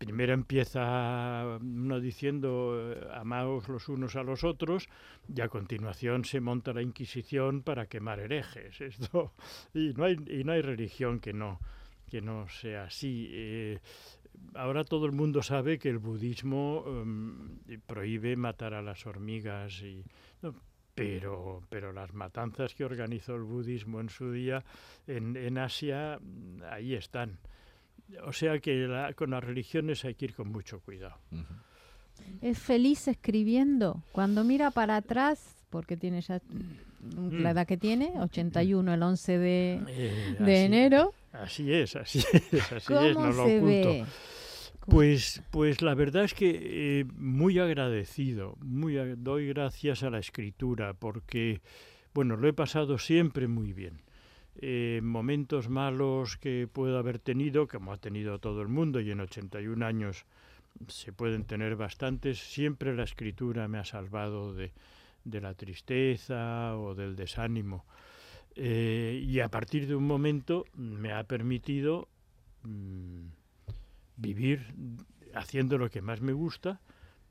primero 0.00 0.32
empieza 0.32 1.58
uno 1.60 2.00
diciendo 2.00 2.74
eh, 2.74 3.06
amaos 3.12 3.68
los 3.68 3.86
unos 3.90 4.16
a 4.16 4.22
los 4.22 4.44
otros 4.44 4.88
y 5.28 5.42
a 5.42 5.48
continuación 5.48 6.24
se 6.24 6.40
monta 6.40 6.72
la 6.72 6.80
Inquisición 6.80 7.62
para 7.62 7.86
quemar 7.86 8.18
herejes. 8.18 8.78
Y, 9.74 9.92
no 9.92 10.04
hay, 10.04 10.16
y 10.26 10.42
no 10.42 10.52
hay 10.52 10.62
religión 10.62 11.20
que 11.20 11.34
no, 11.34 11.60
que 12.08 12.22
no 12.22 12.48
sea 12.48 12.84
así. 12.84 13.28
Eh, 13.30 13.78
ahora 14.54 14.84
todo 14.84 15.04
el 15.04 15.12
mundo 15.12 15.42
sabe 15.42 15.78
que 15.78 15.90
el 15.90 15.98
budismo 15.98 16.84
em, 16.86 17.58
prohíbe 17.86 18.36
matar 18.36 18.72
a 18.72 18.82
las 18.82 19.06
hormigas 19.06 19.82
y 19.82 20.02
pero, 20.94 21.62
pero 21.68 21.92
las 21.92 22.12
matanzas 22.14 22.74
que 22.74 22.84
organizó 22.84 23.36
el 23.36 23.42
budismo 23.42 24.00
en 24.00 24.08
su 24.08 24.32
día 24.32 24.64
en, 25.06 25.36
en 25.36 25.58
Asia, 25.58 26.18
ahí 26.70 26.94
están. 26.94 27.38
O 28.24 28.32
sea 28.32 28.58
que 28.58 28.74
la- 28.86 29.12
con 29.14 29.30
las 29.30 29.42
religiones 29.44 30.04
hay 30.04 30.14
que 30.14 30.26
ir 30.26 30.34
con 30.34 30.50
mucho 30.50 30.80
cuidado. 30.80 31.16
Es 32.42 32.58
feliz 32.58 33.08
escribiendo. 33.08 34.02
Cuando 34.12 34.44
mira 34.44 34.70
para 34.70 34.96
atrás, 34.96 35.56
porque 35.70 35.96
tiene 35.96 36.20
ya 36.20 36.40
mm, 37.16 37.40
la 37.42 37.50
edad 37.52 37.66
que 37.66 37.76
tiene, 37.76 38.12
81, 38.20 38.92
el 38.92 39.02
11 39.02 39.38
de, 39.38 39.80
Eh, 39.88 40.36
de 40.38 40.54
así- 40.54 40.64
enero, 40.66 41.12
Así 41.32 41.72
es, 41.72 41.94
así 41.96 42.18
es, 42.52 42.72
así 42.72 42.86
¿cómo 42.92 43.00
es, 43.06 43.16
no 43.16 43.26
lo 43.28 43.46
se 43.46 43.58
oculto. 43.58 43.88
ve? 43.90 44.04
Pues, 44.86 45.42
pues 45.52 45.80
la 45.82 45.94
verdad 45.94 46.24
es 46.24 46.34
que 46.34 47.00
eh, 47.00 47.04
muy 47.14 47.58
agradecido, 47.60 48.56
muy 48.60 48.94
doy 49.16 49.46
gracias 49.48 50.02
a 50.02 50.10
la 50.10 50.18
escritura 50.18 50.94
porque, 50.94 51.60
bueno, 52.14 52.36
lo 52.36 52.48
he 52.48 52.52
pasado 52.52 52.98
siempre 52.98 53.46
muy 53.46 53.72
bien. 53.72 54.02
Eh, 54.62 55.00
momentos 55.02 55.70
malos 55.70 56.36
que 56.36 56.68
puedo 56.70 56.98
haber 56.98 57.18
tenido, 57.18 57.66
como 57.66 57.94
ha 57.94 57.96
tenido 57.96 58.38
todo 58.40 58.60
el 58.60 58.68
mundo 58.68 59.00
y 59.00 59.10
en 59.10 59.20
81 59.20 59.86
años 59.86 60.26
se 60.88 61.14
pueden 61.14 61.44
tener 61.44 61.76
bastantes, 61.76 62.38
siempre 62.38 62.94
la 62.94 63.04
escritura 63.04 63.68
me 63.68 63.78
ha 63.78 63.86
salvado 63.86 64.52
de, 64.52 64.72
de 65.24 65.40
la 65.40 65.54
tristeza 65.54 66.76
o 66.76 66.94
del 66.94 67.16
desánimo. 67.16 67.86
Eh, 68.54 69.24
y 69.26 69.40
a 69.40 69.48
partir 69.48 69.86
de 69.86 69.94
un 69.94 70.06
momento 70.06 70.66
me 70.74 71.12
ha 71.12 71.24
permitido 71.24 72.08
mm, 72.62 73.28
vivir 74.16 74.74
haciendo 75.34 75.78
lo 75.78 75.88
que 75.88 76.02
más 76.02 76.20
me 76.20 76.34
gusta 76.34 76.82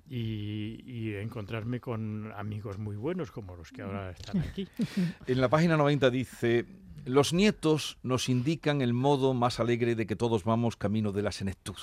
y, 0.09 0.81
y 0.83 1.13
encontrarme 1.13 1.79
con 1.79 2.31
amigos 2.31 2.79
muy 2.79 2.95
buenos 2.95 3.31
como 3.31 3.55
los 3.55 3.71
que 3.71 3.83
ahora 3.83 4.09
están 4.09 4.39
aquí. 4.39 4.67
En 5.27 5.39
la 5.39 5.50
página 5.50 5.77
90 5.77 6.09
dice, 6.09 6.65
los 7.06 7.34
nietos 7.34 7.98
nos 8.03 8.29
indican 8.29 8.82
el 8.82 8.94
modo 8.94 9.34
más 9.34 9.60
alegre 9.60 9.96
de 9.96 10.06
que 10.06 10.15
todos 10.15 10.44
vamos 10.44 10.75
camino 10.75 11.12
de 11.12 11.22
la 11.22 11.32
senectud. 11.32 11.77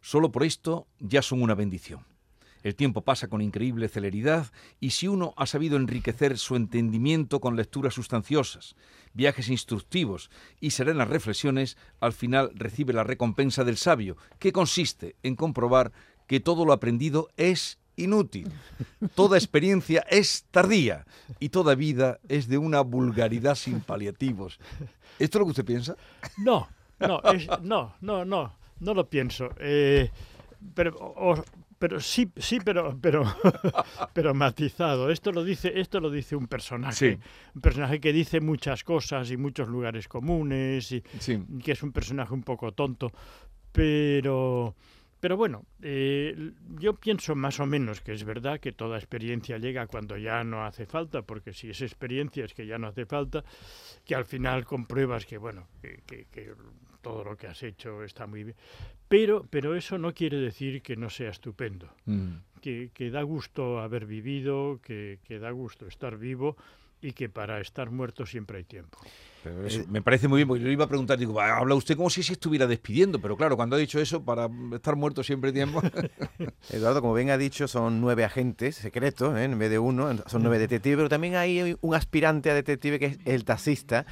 Solo 0.00 0.30
por 0.30 0.44
esto 0.44 0.86
ya 0.98 1.22
son 1.22 1.42
una 1.42 1.54
bendición. 1.54 2.04
El 2.62 2.74
tiempo 2.74 3.02
pasa 3.02 3.28
con 3.28 3.40
increíble 3.40 3.88
celeridad 3.88 4.50
y 4.80 4.90
si 4.90 5.06
uno 5.06 5.32
ha 5.36 5.46
sabido 5.46 5.76
enriquecer 5.76 6.38
su 6.38 6.56
entendimiento 6.56 7.40
con 7.40 7.56
lecturas 7.56 7.94
sustanciosas, 7.94 8.74
viajes 9.12 9.48
instructivos 9.48 10.30
y 10.60 10.70
serenas 10.70 11.08
reflexiones, 11.08 11.76
al 12.00 12.12
final 12.12 12.50
recibe 12.54 12.92
la 12.92 13.04
recompensa 13.04 13.64
del 13.64 13.76
sabio, 13.76 14.16
que 14.38 14.52
consiste 14.52 15.14
en 15.22 15.36
comprobar 15.36 15.92
que 16.26 16.40
todo 16.40 16.64
lo 16.64 16.72
aprendido 16.72 17.28
es 17.36 17.78
inútil. 17.98 18.50
Toda 19.14 19.36
experiencia 19.36 20.04
es 20.10 20.44
tardía 20.50 21.04
y 21.38 21.50
toda 21.50 21.74
vida 21.74 22.18
es 22.28 22.48
de 22.48 22.58
una 22.58 22.80
vulgaridad 22.80 23.54
sin 23.54 23.80
paliativos. 23.80 24.58
¿Esto 25.18 25.38
es 25.38 25.40
lo 25.40 25.44
que 25.46 25.50
usted 25.50 25.64
piensa? 25.64 25.96
No, 26.38 26.68
no, 27.00 27.20
es- 27.32 27.48
no, 27.62 27.94
no, 28.00 28.24
no, 28.24 28.54
no 28.80 28.94
lo 28.94 29.08
pienso. 29.08 29.50
Eh, 29.58 30.10
pero, 30.74 30.96
o- 30.96 31.44
pero 31.78 32.00
sí, 32.00 32.28
sí, 32.36 32.58
pero, 32.64 32.98
pero, 33.00 33.22
pero 34.12 34.34
matizado. 34.34 35.10
Esto 35.10 35.30
lo 35.30 35.44
dice, 35.44 35.78
esto 35.80 36.00
lo 36.00 36.10
dice 36.10 36.34
un 36.34 36.46
personaje, 36.48 36.94
Sí. 37.14 37.18
un 37.54 37.60
personaje 37.60 38.00
que 38.00 38.12
dice 38.12 38.40
muchas 38.40 38.82
cosas 38.82 39.30
y 39.30 39.36
muchos 39.36 39.68
lugares 39.68 40.08
comunes 40.08 40.90
y 40.92 41.02
Sí. 41.20 41.38
que 41.62 41.72
es 41.72 41.82
un 41.82 41.92
personaje 41.92 42.34
un 42.34 42.42
poco 42.42 42.72
tonto, 42.72 43.12
pero, 43.72 44.74
pero 45.20 45.36
bueno, 45.36 45.64
eh, 45.82 46.52
yo 46.78 46.94
pienso 46.94 47.34
más 47.34 47.58
o 47.60 47.66
menos 47.66 48.00
que 48.00 48.12
es 48.12 48.24
verdad 48.24 48.60
que 48.60 48.72
toda 48.72 48.96
experiencia 48.98 49.58
llega 49.58 49.86
cuando 49.86 50.16
ya 50.16 50.44
no 50.44 50.64
hace 50.64 50.86
falta, 50.86 51.22
porque 51.22 51.52
si 51.52 51.70
es 51.70 51.80
experiencia 51.82 52.44
es 52.44 52.54
que 52.54 52.66
ya 52.66 52.78
no 52.78 52.86
hace 52.88 53.04
falta, 53.06 53.44
que 54.04 54.14
al 54.14 54.24
final 54.24 54.64
compruebas 54.64 55.26
que 55.26 55.38
bueno, 55.38 55.66
que, 55.82 56.02
que- 56.06 56.26
que 56.30 56.52
todo 57.02 57.22
lo 57.24 57.36
que 57.36 57.46
has 57.46 57.62
hecho 57.62 58.02
está 58.02 58.26
muy 58.26 58.44
bien, 58.44 58.56
pero, 59.08 59.46
pero 59.48 59.74
eso 59.74 59.98
no 59.98 60.12
quiere 60.12 60.36
decir 60.38 60.82
que 60.82 60.96
no 60.96 61.08
sea 61.10 61.30
estupendo 61.30 61.88
Mm. 62.06 62.36
que, 62.60 62.90
que 62.92 63.10
da 63.10 63.22
gusto 63.22 63.80
haber 63.80 64.04
vivido, 64.06 64.80
que, 64.82 65.18
que 65.24 65.38
da 65.38 65.50
gusto 65.52 65.86
estar 65.86 66.16
vivo 66.18 66.56
y 67.00 67.12
que 67.12 67.28
para 67.28 67.60
estar 67.60 67.90
muerto 67.90 68.26
siempre 68.26 68.58
hay 68.58 68.64
tiempo. 68.64 68.98
Pero 69.42 69.66
eso 69.66 69.82
me 69.88 70.02
parece 70.02 70.28
muy 70.28 70.38
bien, 70.38 70.48
porque 70.48 70.62
yo 70.62 70.66
le 70.66 70.72
iba 70.72 70.84
a 70.84 70.88
preguntar, 70.88 71.18
digo, 71.18 71.34
"Va, 71.34 71.56
habla 71.56 71.74
usted 71.74 71.96
como 71.96 72.10
si 72.10 72.22
se 72.22 72.32
estuviera 72.32 72.66
despidiendo, 72.66 73.20
pero 73.20 73.36
claro, 73.36 73.56
cuando 73.56 73.76
ha 73.76 73.78
dicho 73.78 74.00
eso, 74.00 74.22
para 74.24 74.48
estar 74.72 74.96
muerto 74.96 75.22
siempre 75.22 75.52
tiempo. 75.52 75.80
Eduardo, 76.70 77.00
como 77.00 77.14
bien 77.14 77.30
ha 77.30 77.38
dicho, 77.38 77.68
son 77.68 78.00
nueve 78.00 78.24
agentes 78.24 78.76
secretos, 78.76 79.36
¿eh? 79.38 79.44
en 79.44 79.58
vez 79.58 79.70
de 79.70 79.78
uno, 79.78 80.08
son 80.26 80.42
nueve 80.42 80.58
detectives, 80.58 80.96
pero 80.96 81.08
también 81.08 81.36
hay 81.36 81.76
un 81.80 81.94
aspirante 81.94 82.50
a 82.50 82.54
detective 82.54 82.98
que 82.98 83.06
es 83.06 83.18
el 83.24 83.44
taxista, 83.44 84.06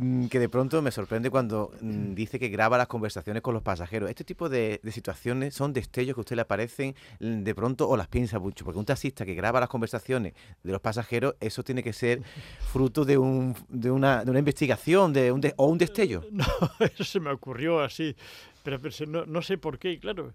mm, 0.00 0.26
que 0.26 0.38
de 0.38 0.48
pronto 0.48 0.82
me 0.82 0.90
sorprende 0.90 1.30
cuando 1.30 1.70
mm, 1.80 2.14
dice 2.14 2.38
que 2.38 2.48
graba 2.48 2.76
las 2.76 2.88
conversaciones 2.88 3.42
con 3.42 3.54
los 3.54 3.62
pasajeros. 3.62 4.10
Este 4.10 4.24
tipo 4.24 4.48
de, 4.48 4.80
de 4.82 4.92
situaciones 4.92 5.54
son 5.54 5.72
destellos 5.72 6.14
que 6.14 6.20
a 6.20 6.22
usted 6.22 6.36
le 6.36 6.42
aparecen 6.42 6.94
mm, 7.20 7.42
de 7.42 7.54
pronto 7.54 7.88
o 7.88 7.96
las 7.96 8.08
piensa 8.08 8.38
mucho, 8.38 8.64
porque 8.64 8.78
un 8.78 8.84
taxista 8.84 9.24
que 9.24 9.34
graba 9.34 9.60
las 9.60 9.68
conversaciones 9.68 10.34
de 10.62 10.72
los 10.72 10.80
pasajeros, 10.80 11.36
eso 11.40 11.62
tiene 11.62 11.82
que 11.82 11.92
ser 11.92 12.22
fruto 12.72 13.04
de, 13.04 13.16
un, 13.16 13.54
de, 13.68 13.90
una, 13.90 14.24
de 14.24 14.30
una 14.30 14.38
investigación 14.40 14.72
de 15.12 15.30
un 15.32 15.40
de- 15.40 15.54
o 15.56 15.66
un 15.66 15.78
destello. 15.78 16.22
No, 16.30 16.44
eso 16.80 17.04
se 17.04 17.20
me 17.20 17.30
ocurrió 17.30 17.80
así, 17.80 18.14
pero, 18.62 18.80
pero 18.80 18.94
no, 19.06 19.24
no 19.26 19.42
sé 19.42 19.58
por 19.58 19.78
qué, 19.78 19.98
claro. 19.98 20.32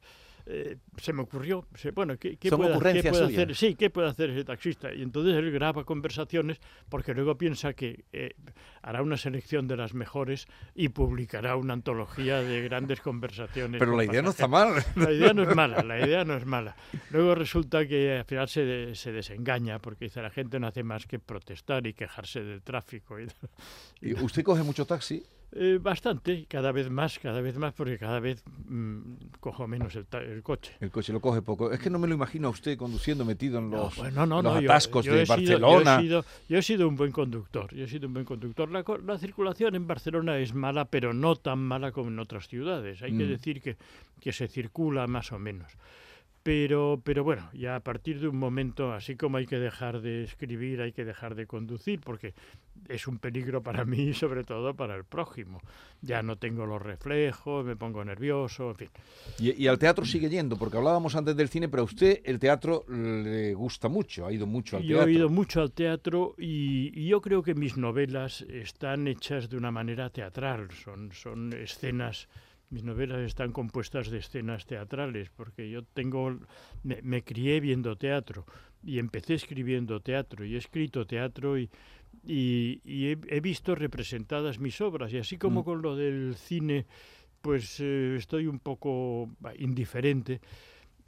Eh, 0.50 0.78
se 0.98 1.14
me 1.14 1.22
ocurrió, 1.24 1.66
se- 1.76 1.92
bueno, 1.92 2.18
¿qué, 2.18 2.38
puede, 2.58 2.74
qué 3.02 3.04
hacer? 3.26 3.56
Sí, 3.56 3.76
¿qué 3.76 3.90
puede 3.90 4.08
hacer 4.08 4.30
ese 4.30 4.44
taxista? 4.44 4.94
Y 4.94 5.02
entonces 5.02 5.36
él 5.36 5.52
graba 5.52 5.84
conversaciones 5.84 6.60
porque 6.90 7.14
luego 7.14 7.38
piensa 7.38 7.74
que 7.74 8.06
eh, 8.14 8.36
hará 8.82 9.02
una 9.02 9.18
selección 9.18 9.68
de 9.68 9.76
las 9.78 9.94
mejores 9.94 10.48
y 10.74 10.90
publicará 10.90 11.56
una 11.56 11.74
antología 11.74 12.42
de 12.42 12.62
grandes 12.62 13.02
conversaciones. 13.02 13.80
Pero 13.80 13.96
la 13.96 14.06
idea 14.06 14.22
no 14.22 14.30
está 14.30 14.48
mal. 14.48 14.74
La 14.96 15.12
idea 15.12 15.34
no 15.34 15.44
es 15.44 15.56
mala, 15.56 15.84
la 15.84 16.00
idea 16.06 16.24
no 16.24 16.36
es 16.36 16.46
mala. 16.46 16.76
Luego 17.12 17.36
resulta 17.36 17.86
que 17.88 18.18
al 18.20 18.26
final 18.26 18.48
se, 18.48 18.64
de- 18.66 18.96
se 18.96 19.12
desengaña 19.12 19.80
porque 19.80 20.06
dice 20.06 20.22
la 20.22 20.30
gente 20.30 20.60
no 20.60 20.68
hace 20.68 20.84
más 20.84 21.06
que 21.06 21.20
protestar 21.20 21.86
y 21.88 21.94
quejarse 21.94 22.44
del 22.44 22.62
tráfico. 22.62 23.20
Y, 23.20 23.28
¿Y 24.02 24.14
¿Usted 24.14 24.44
coge 24.44 24.64
mucho 24.64 24.86
taxi? 24.86 25.24
Eh, 25.54 25.80
bastante, 25.82 26.46
cada 26.50 26.74
vez 26.74 26.90
más, 26.90 27.20
cada 27.20 27.40
vez 27.40 27.58
más, 27.58 27.74
porque 27.74 27.98
cada 27.98 28.20
vez 28.20 28.44
mm, 28.68 29.00
cojo 29.40 29.66
menos 29.66 29.96
el, 29.96 30.06
el 30.30 30.44
coche. 30.44 30.74
El 30.82 30.92
coche 30.92 31.14
lo 31.14 31.22
coge 31.22 31.42
poco. 31.42 31.72
Es 31.72 31.80
que 31.80 31.90
no 31.90 32.00
me 32.00 32.08
lo 32.08 32.16
imagino 32.16 32.50
a 32.50 32.52
usted 32.52 32.78
conduciendo 32.78 33.24
metido 33.24 33.60
en 33.60 33.70
los, 33.72 33.98
no, 33.98 34.04
pues 34.04 34.14
no, 34.14 34.26
no, 34.26 34.42
los 34.42 34.54
no, 34.56 34.62
yo- 34.62 34.70
atascos 34.70 35.06
yo 35.06 35.14
de 35.16 35.22
he 35.22 35.26
sido- 35.26 35.38
Barcelona. 35.38 35.96
yo, 35.96 36.00
he 36.00 36.04
sido, 36.04 36.26
yo 36.50 36.58
he 36.58 36.62
sido 36.62 36.88
un 36.90 36.96
buen 36.98 37.12
conductor, 37.14 37.74
yo 37.74 37.86
he 37.86 37.88
sido 37.88 38.08
un 38.08 38.14
buen 38.14 38.26
conductor. 38.26 38.70
La, 38.70 38.84
la 39.06 39.18
circulación 39.18 39.74
en 39.76 39.88
Barcelona 39.88 40.38
es 40.38 40.54
mala, 40.54 40.84
pero 40.86 41.14
no 41.14 41.38
tan 41.38 41.60
mala 41.60 41.94
como 41.94 42.10
en 42.10 42.20
otras 42.20 42.48
ciudades. 42.50 43.02
Hay 43.02 43.18
que 43.18 43.24
Mm. 43.24 43.30
decir 43.30 43.62
que, 43.62 43.78
que 44.20 44.34
se 44.34 44.50
circula 44.50 45.08
más 45.08 45.32
o 45.32 45.40
menos. 45.40 45.72
Pero, 46.48 47.02
pero 47.04 47.26
bueno, 47.26 47.50
ya 47.52 47.76
a 47.76 47.82
partir 47.82 48.22
de 48.22 48.30
un 48.30 48.38
momento, 48.38 48.94
así 48.94 49.18
como 49.18 49.36
hay 49.36 49.46
que 49.46 49.60
dejar 49.60 50.00
de 50.00 50.24
escribir, 50.24 50.80
hay 50.80 50.94
que 50.94 51.04
dejar 51.04 51.36
de 51.36 51.46
conducir, 51.46 52.00
porque 52.00 52.34
es 52.88 53.06
un 53.06 53.20
peligro 53.20 53.62
para 53.62 53.84
mí 53.86 53.98
y 53.98 54.14
sobre 54.14 54.46
todo 54.46 54.74
para 54.74 54.96
el 54.96 55.04
prójimo. 55.04 55.60
Ya 56.02 56.24
no 56.24 56.38
tengo 56.38 56.66
los 56.66 56.82
reflejos, 56.82 57.66
me 57.66 57.76
pongo 57.76 58.06
nervioso, 58.06 58.70
en 58.70 58.76
fin. 58.78 58.90
Y, 59.40 59.62
y 59.62 59.68
al 59.68 59.78
teatro 59.78 60.06
sigue 60.06 60.30
yendo, 60.30 60.56
porque 60.56 60.78
hablábamos 60.78 61.18
antes 61.18 61.36
del 61.36 61.50
cine, 61.50 61.68
pero 61.68 61.82
a 61.82 61.86
usted 61.86 62.22
el 62.24 62.40
teatro 62.40 62.86
le 62.88 63.54
gusta 63.54 63.90
mucho, 63.90 64.26
ha 64.26 64.32
ido 64.32 64.48
mucho 64.48 64.78
al 64.78 64.84
Yo 64.84 65.00
teatro. 65.00 65.12
he 65.12 65.14
ido 65.16 65.28
mucho 65.28 65.62
al 65.62 65.74
teatro 65.74 66.34
y, 66.38 66.98
y 66.98 67.08
yo 67.10 67.20
creo 67.20 67.44
que 67.44 67.56
mis 67.56 67.76
novelas 67.76 68.44
están 68.44 69.10
hechas 69.10 69.50
de 69.50 69.58
una 69.58 69.72
manera 69.72 70.10
teatral, 70.12 70.72
son, 70.72 71.12
son 71.12 71.52
escenas, 71.52 72.30
mis 72.70 72.84
novelas 72.84 73.20
están 73.20 73.52
compuestas 73.52 74.10
de 74.10 74.18
escenas 74.20 74.66
teatrales, 74.66 75.30
porque 75.30 75.70
yo 75.70 75.84
tengo, 75.84 76.38
me, 76.84 77.02
me 77.02 77.24
crié 77.24 77.60
viendo 77.60 77.96
teatro 77.96 78.46
y 78.84 79.00
empecé 79.00 79.36
escribiendo 79.36 80.00
teatro 80.02 80.44
y 80.46 80.56
he 80.56 80.58
escrito 80.58 81.06
teatro 81.06 81.58
y, 81.58 81.70
y, 82.26 82.82
y 82.84 83.08
he, 83.08 83.18
he 83.30 83.40
visto 83.40 83.74
representadas 83.76 84.60
mis 84.60 84.82
obras 84.82 85.14
y 85.14 85.18
así 85.18 85.38
como 85.38 85.62
Mm. 85.62 85.64
con 85.66 85.82
lo 85.82 85.96
del 85.96 86.36
cine, 86.36 86.86
pues 87.42 87.80
eh, 87.80 88.16
estoy 88.18 88.48
un 88.48 88.60
poco 88.60 89.30
indiferente. 89.60 90.42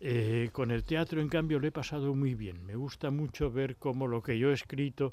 Eh, 0.01 0.49
con 0.53 0.71
el 0.71 0.85
teatro, 0.85 1.19
en 1.19 1.27
cambio, 1.27 1.59
lo 1.59 1.67
he 1.67 1.71
pasado 1.73 2.15
muy 2.15 2.33
bien. 2.33 2.65
Me 2.65 2.75
gusta 2.77 3.11
mucho 3.11 3.51
ver 3.51 3.75
cómo 3.75 4.07
lo 4.07 4.21
que 4.21 4.39
yo 4.39 4.51
he 4.51 4.53
escrito 4.53 5.11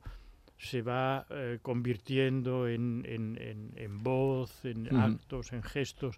se 0.59 0.83
va 0.83 1.27
eh, 1.31 1.59
convirtiendo 1.63 2.67
en, 2.69 3.05
en- 3.07 3.37
en- 3.41 3.73
en 3.77 4.03
voz, 4.03 4.65
en 4.65 4.87
actos, 4.97 5.53
en 5.53 5.63
gestos. 5.63 6.17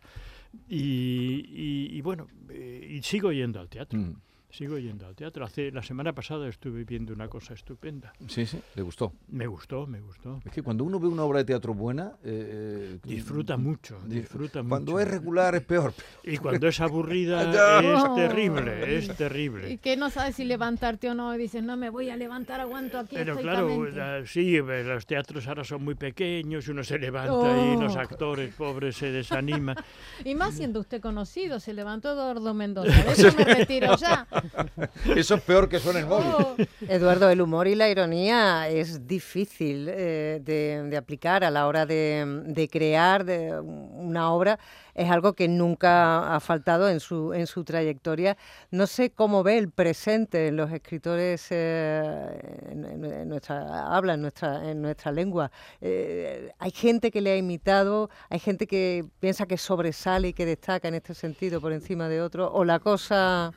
Y, 0.68 1.44
y- 1.48 1.88
y 1.96 2.01
bueno, 2.03 2.27
eh, 2.51 2.87
y 2.98 3.03
sigo 3.03 3.33
yendo 3.33 3.61
al 3.61 3.68
teatro. 3.68 3.98
Mm. 3.98 4.14
Sigo 4.59 4.77
yendo 4.77 5.07
al 5.07 5.14
teatro. 5.14 5.44
Hace, 5.44 5.71
la 5.71 5.85
semana 5.85 6.12
pasada 6.12 6.49
estuve 6.49 6.83
viendo 6.83 7.12
una 7.12 7.29
cosa 7.29 7.55
estupenda. 7.55 8.12
Sí, 8.27 8.44
sí, 8.44 8.59
le 8.75 8.83
gustó. 8.83 9.12
Me 9.29 9.47
gustó, 9.47 9.87
me 9.87 10.01
gustó. 10.01 10.40
Es 10.44 10.51
que 10.51 10.62
cuando 10.64 10.83
uno 10.83 10.99
ve 10.99 11.07
una 11.07 11.23
obra 11.23 11.38
de 11.38 11.44
teatro 11.44 11.75
buena... 11.75 12.14
eh, 12.25 12.99
Disfruta 13.05 13.57
mucho, 13.57 14.01
di- 14.05 14.16
disfruta 14.16 14.64
Cuando 14.64 14.92
mucho. 14.92 15.01
es 15.05 15.09
regular 15.12 15.55
es 15.55 15.62
peor. 15.62 15.94
Y 16.25 16.38
cuando 16.38 16.66
es 16.66 16.81
aburrida 16.81 17.42
es 17.83 18.14
terrible, 18.16 18.97
es 18.99 19.05
Y 19.05 19.09
terrible. 19.11 19.79
que 19.79 19.97
no 19.97 20.11
sabes 20.11 20.35
si 20.35 20.44
levantarte 20.44 21.09
o 21.09 21.14
no, 21.14 21.33
y 21.37 21.38
dices, 21.38 21.62
no 21.62 21.77
me 21.77 21.88
voy 21.90 22.11
a 22.11 22.16
levantar, 22.16 22.61
aguanto 22.61 22.99
aquí 22.99 23.14
Pero 23.14 23.37
claro, 23.38 23.68
estoicamente". 23.68 23.97
la- 24.01 24.27
sí, 24.27 24.57
eh, 24.57 24.83
los 24.83 25.07
teatros 25.07 25.47
ahora 25.47 25.62
son 25.62 25.85
muy 25.85 25.94
pequeños, 25.94 26.66
uno 26.66 26.83
se 26.83 26.99
levanta 26.99 27.57
y 27.64 27.81
los 27.81 27.94
Oh. 27.94 28.01
actores 28.01 28.53
pobres 28.57 28.97
se 28.97 29.12
desaniman. 29.12 29.77
Y 30.25 30.35
más 30.35 30.55
siendo 30.55 30.81
usted 30.81 31.01
conocido, 31.01 31.61
se 31.61 31.73
levantó 31.75 32.11
Eduardo 32.12 32.53
Mendoza. 32.55 33.05
De 33.05 33.12
eso 33.12 33.29
me 33.38 33.44
retiro 33.44 33.97
ya. 33.97 34.27
Eso 35.16 35.34
es 35.34 35.42
peor 35.42 35.68
que 35.68 35.78
suene 35.78 36.00
el 36.00 36.06
móvil. 36.06 36.32
Oh. 36.38 36.56
Eduardo, 36.88 37.28
el 37.30 37.40
humor 37.40 37.68
y 37.68 37.74
la 37.74 37.88
ironía 37.88 38.68
es 38.68 39.06
difícil 39.06 39.88
eh, 39.90 40.40
de, 40.42 40.96
aplicar 40.96 41.44
a 41.44 41.50
la 41.50 41.66
hora 41.66 41.87
de, 41.87 42.68
crear 42.70 43.24
una 43.62 44.32
obra. 44.32 44.58
Es 44.94 45.08
algo 45.11 45.32
que 45.34 45.46
nunca 45.46 46.34
ha 46.34 46.40
faltado 46.40 46.88
en 46.88 46.98
su, 46.98 47.32
en 47.32 47.46
su 47.46 47.62
trayectoria. 47.62 48.37
No 48.72 48.87
sé 48.88 49.11
cómo 49.11 49.44
ve 49.44 49.56
el 49.58 49.70
presente 49.70 50.48
en 50.48 50.56
los 50.56 50.72
escritores 50.72 51.46
eh, 51.50 52.40
en 52.70 53.28
nuestra 53.28 53.94
habla, 53.94 54.14
en 54.14 54.22
nuestra, 54.22 54.68
en 54.68 54.82
nuestra 54.82 55.12
lengua. 55.12 55.52
Eh, 55.80 56.50
hay 56.58 56.70
gente 56.70 57.11
que 57.11 57.20
le 57.20 57.32
ha 57.32 57.37
imitado, 57.37 58.11
hay 58.28 58.40
gente 58.40 58.66
que 58.66 59.04
piensa 59.20 59.46
que 59.46 59.56
sobresale 59.56 60.28
y 60.28 60.32
que 60.32 60.46
destaca 60.46 60.88
en 60.88 60.94
este 60.94 61.14
sentido 61.14 61.61
por 61.61 61.72
encima 61.72 62.08
de 62.08 62.20
otro, 62.20 62.50
o 62.52 62.64
la 62.64 62.78
cosa, 62.78 63.52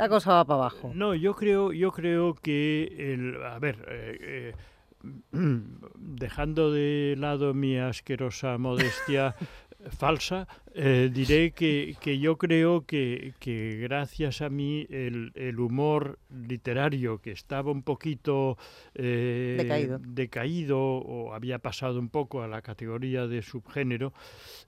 la 0.00 0.08
cosa 0.08 0.32
va 0.32 0.44
para 0.46 0.60
abajo. 0.60 0.92
No, 0.94 1.14
yo 1.14 1.34
creo, 1.34 1.72
yo 1.72 1.92
creo 1.92 2.34
que 2.34 3.12
el, 3.12 3.42
a 3.44 3.58
ver, 3.58 3.84
eh, 3.86 4.54
eh, 5.02 5.20
dejando 5.94 6.72
de 6.72 7.16
lado 7.18 7.52
mi 7.52 7.76
asquerosa 7.76 8.56
modestia 8.56 9.34
falsa, 9.90 10.46
eh, 10.74 11.10
diré 11.12 11.50
que, 11.52 11.96
que 12.00 12.18
yo 12.18 12.36
creo 12.38 12.86
que, 12.86 13.34
que 13.40 13.78
gracias 13.82 14.40
a 14.40 14.48
mí 14.48 14.86
el, 14.90 15.32
el 15.34 15.58
humor 15.60 16.18
literario 16.30 17.18
que 17.20 17.32
estaba 17.32 17.70
un 17.72 17.82
poquito 17.82 18.56
eh, 18.94 19.56
Decaído. 19.58 19.98
decaído 20.00 20.78
o 20.80 21.34
había 21.34 21.58
pasado 21.58 21.98
un 21.98 22.08
poco 22.08 22.42
a 22.42 22.48
la 22.48 22.62
categoría 22.62 23.26
de 23.26 23.42
subgénero, 23.42 24.12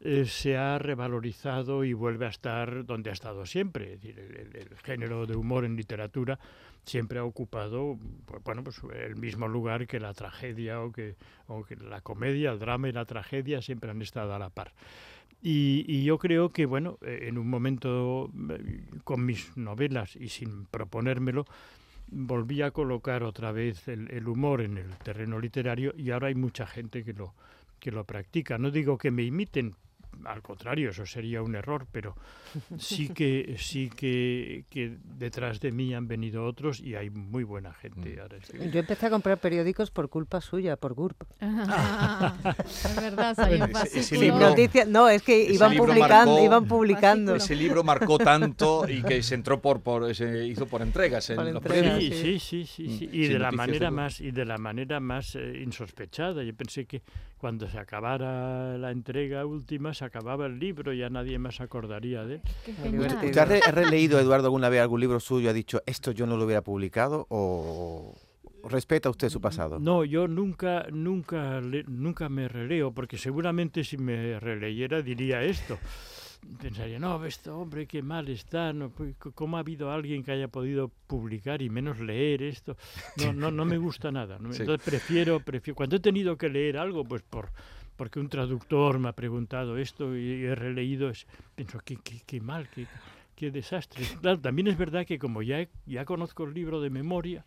eh, 0.00 0.24
se 0.26 0.56
ha 0.56 0.78
revalorizado 0.78 1.84
y 1.84 1.92
vuelve 1.92 2.26
a 2.26 2.30
estar 2.30 2.84
donde 2.84 3.10
ha 3.10 3.12
estado 3.12 3.46
siempre. 3.46 3.94
Es 3.94 4.00
decir, 4.02 4.18
el, 4.18 4.36
el- 4.56 4.56
el 4.72 4.78
género 4.78 5.26
de 5.26 5.36
humor 5.36 5.64
en 5.64 5.76
literatura 5.76 6.38
siempre 6.84 7.20
ha 7.20 7.24
ocupado 7.24 7.96
pues, 8.26 8.42
bueno, 8.42 8.64
pues, 8.64 8.80
el 9.06 9.14
mismo 9.16 9.46
lugar 9.46 9.86
que 9.86 10.00
la 10.00 10.12
tragedia 10.14 10.80
o 10.80 10.90
que, 10.90 11.14
o 11.46 11.62
que 11.62 11.76
la 11.76 12.00
comedia, 12.00 12.50
el 12.50 12.58
drama 12.58 12.88
y 12.88 12.92
la 12.92 13.04
tragedia 13.04 13.62
siempre 13.62 13.90
han 13.90 14.02
estado 14.02 14.34
a 14.34 14.38
la 14.38 14.50
par. 14.50 14.72
Y, 15.42 15.84
y 15.88 16.04
yo 16.04 16.18
creo 16.18 16.50
que, 16.50 16.66
bueno, 16.66 16.98
eh, 17.02 17.26
en 17.28 17.36
un 17.36 17.50
momento 17.50 18.30
eh, 18.50 18.84
con 19.02 19.26
mis 19.26 19.56
novelas 19.56 20.14
y 20.14 20.28
sin 20.28 20.66
proponérmelo, 20.66 21.46
volví 22.06 22.62
a 22.62 22.70
colocar 22.70 23.24
otra 23.24 23.50
vez 23.50 23.88
el, 23.88 24.08
el 24.12 24.28
humor 24.28 24.60
en 24.60 24.78
el 24.78 24.88
terreno 24.98 25.40
literario 25.40 25.94
y 25.96 26.10
ahora 26.10 26.28
hay 26.28 26.36
mucha 26.36 26.66
gente 26.66 27.02
que 27.02 27.12
lo, 27.12 27.34
que 27.80 27.90
lo 27.90 28.04
practica. 28.04 28.56
No 28.58 28.70
digo 28.70 28.98
que 28.98 29.10
me 29.10 29.24
imiten, 29.24 29.74
al 30.24 30.42
contrario, 30.42 30.90
eso 30.90 31.04
sería 31.06 31.42
un 31.42 31.54
error, 31.54 31.86
pero 31.90 32.16
sí 32.78 33.08
que 33.08 33.56
sí 33.58 33.90
que, 33.90 34.64
que 34.70 34.96
detrás 35.18 35.60
de 35.60 35.72
mí 35.72 35.94
han 35.94 36.06
venido 36.08 36.44
otros 36.44 36.80
y 36.80 36.94
hay 36.94 37.10
muy 37.10 37.44
buena 37.44 37.72
gente 37.74 38.20
ahora. 38.20 38.36
escribiendo. 38.36 38.72
Yo 38.74 38.80
empecé 38.80 39.06
a 39.06 39.10
comprar 39.10 39.38
periódicos 39.38 39.90
por 39.90 40.08
culpa 40.08 40.40
suya, 40.40 40.76
por 40.76 40.94
GURP. 40.94 41.22
Ah, 41.40 42.34
es 42.64 42.96
verdad, 42.96 43.34
salió 43.34 43.64
un 43.64 43.70
Ese- 43.70 44.00
ese 44.00 44.16
libro- 44.18 44.38
Noticias, 44.50 44.86
no, 44.88 45.08
es 45.08 45.22
que 45.22 45.52
iban 45.52 45.76
publicando, 45.76 46.32
marcó- 46.34 46.44
iban 46.44 46.64
publicando. 46.66 47.34
Ese 47.36 47.54
libro 47.56 47.82
marcó 47.84 48.18
tanto 48.18 48.86
y 48.88 49.02
que 49.02 49.22
se 49.22 49.34
entró 49.34 49.60
por, 49.60 49.80
por 49.82 50.14
se 50.14 50.46
hizo 50.46 50.66
por 50.66 50.82
entregas 50.82 51.28
en 51.30 51.36
Por 51.36 51.44
los 51.46 51.56
entregas, 51.56 51.94
periódicos. 51.94 52.18
Sí, 52.18 52.38
sí, 52.38 52.64
sí, 52.66 52.88
sí, 52.88 52.98
sí. 52.98 53.06
Mm, 53.08 53.14
Y 53.14 53.24
sin 53.24 53.32
de 53.34 53.38
la 53.38 53.52
manera 53.52 53.78
seguro. 53.88 54.02
más 54.02 54.20
y 54.20 54.30
de 54.30 54.44
la 54.44 54.58
manera 54.58 55.00
más 55.00 55.34
eh, 55.36 55.60
insospechada. 55.62 56.42
Yo 56.42 56.54
pensé 56.54 56.86
que 56.86 57.02
cuando 57.38 57.68
se 57.68 57.78
acabara 57.78 58.78
la 58.78 58.90
entrega 58.90 59.44
última 59.46 59.94
se 60.02 60.06
acababa 60.06 60.46
el 60.46 60.58
libro, 60.58 60.92
ya 60.92 61.08
nadie 61.08 61.38
más 61.38 61.60
acordaría 61.60 62.24
de 62.24 62.34
él. 62.36 62.42
¿Usted 62.98 63.38
ha, 63.38 63.44
re- 63.44 63.60
ha 63.64 63.70
releído, 63.70 64.18
Eduardo, 64.18 64.46
alguna 64.46 64.68
vez 64.68 64.80
algún 64.80 64.98
libro 65.00 65.20
suyo 65.20 65.46
y 65.46 65.48
ha 65.48 65.52
dicho, 65.52 65.80
esto 65.86 66.10
yo 66.10 66.26
no 66.26 66.36
lo 66.36 66.44
hubiera 66.44 66.62
publicado? 66.62 67.26
¿O 67.30 68.16
respeta 68.68 69.10
usted 69.10 69.28
su 69.28 69.40
pasado? 69.40 69.78
No, 69.78 70.04
yo 70.04 70.26
nunca, 70.26 70.86
nunca, 70.90 71.60
le- 71.60 71.84
nunca 71.84 72.28
me 72.28 72.48
releo, 72.48 72.92
porque 72.92 73.16
seguramente 73.16 73.84
si 73.84 73.96
me 73.96 74.40
releyera 74.40 75.02
diría 75.02 75.42
esto. 75.44 75.78
Pensaría, 76.60 76.98
no, 76.98 77.24
este 77.24 77.50
hombre 77.50 77.86
qué 77.86 78.02
mal 78.02 78.28
está, 78.28 78.72
no, 78.72 78.90
pues, 78.90 79.14
¿cómo 79.36 79.56
ha 79.56 79.60
habido 79.60 79.92
alguien 79.92 80.24
que 80.24 80.32
haya 80.32 80.48
podido 80.48 80.90
publicar 81.06 81.62
y 81.62 81.70
menos 81.70 82.00
leer 82.00 82.42
esto? 82.42 82.76
No, 83.24 83.32
no, 83.32 83.52
no 83.52 83.64
me 83.64 83.78
gusta 83.78 84.10
nada. 84.10 84.38
no 84.40 84.48
me- 84.48 84.54
Sí. 84.56 84.62
Entonces 84.62 84.84
prefiero, 84.84 85.38
prefiero, 85.38 85.76
cuando 85.76 85.94
he 85.94 86.00
tenido 86.00 86.36
que 86.36 86.48
leer 86.48 86.76
algo, 86.78 87.04
pues 87.04 87.22
por 87.22 87.50
porque 87.96 88.20
un 88.20 88.28
traductor 88.28 88.98
me 88.98 89.08
ha 89.08 89.12
preguntado 89.12 89.76
esto 89.78 90.16
y 90.16 90.44
he 90.44 90.54
releído, 90.54 91.10
es, 91.10 91.26
pienso, 91.54 91.78
qué, 91.84 91.96
qué, 92.02 92.22
qué 92.26 92.40
mal, 92.40 92.68
qué, 92.74 92.86
qué 93.36 93.50
desastre. 93.50 94.04
Claro, 94.20 94.40
también 94.40 94.68
es 94.68 94.76
verdad 94.78 95.06
que 95.06 95.18
como 95.18 95.42
ya, 95.42 95.66
ya 95.86 96.04
conozco 96.04 96.44
el 96.44 96.54
libro 96.54 96.80
de 96.80 96.90
memoria, 96.90 97.44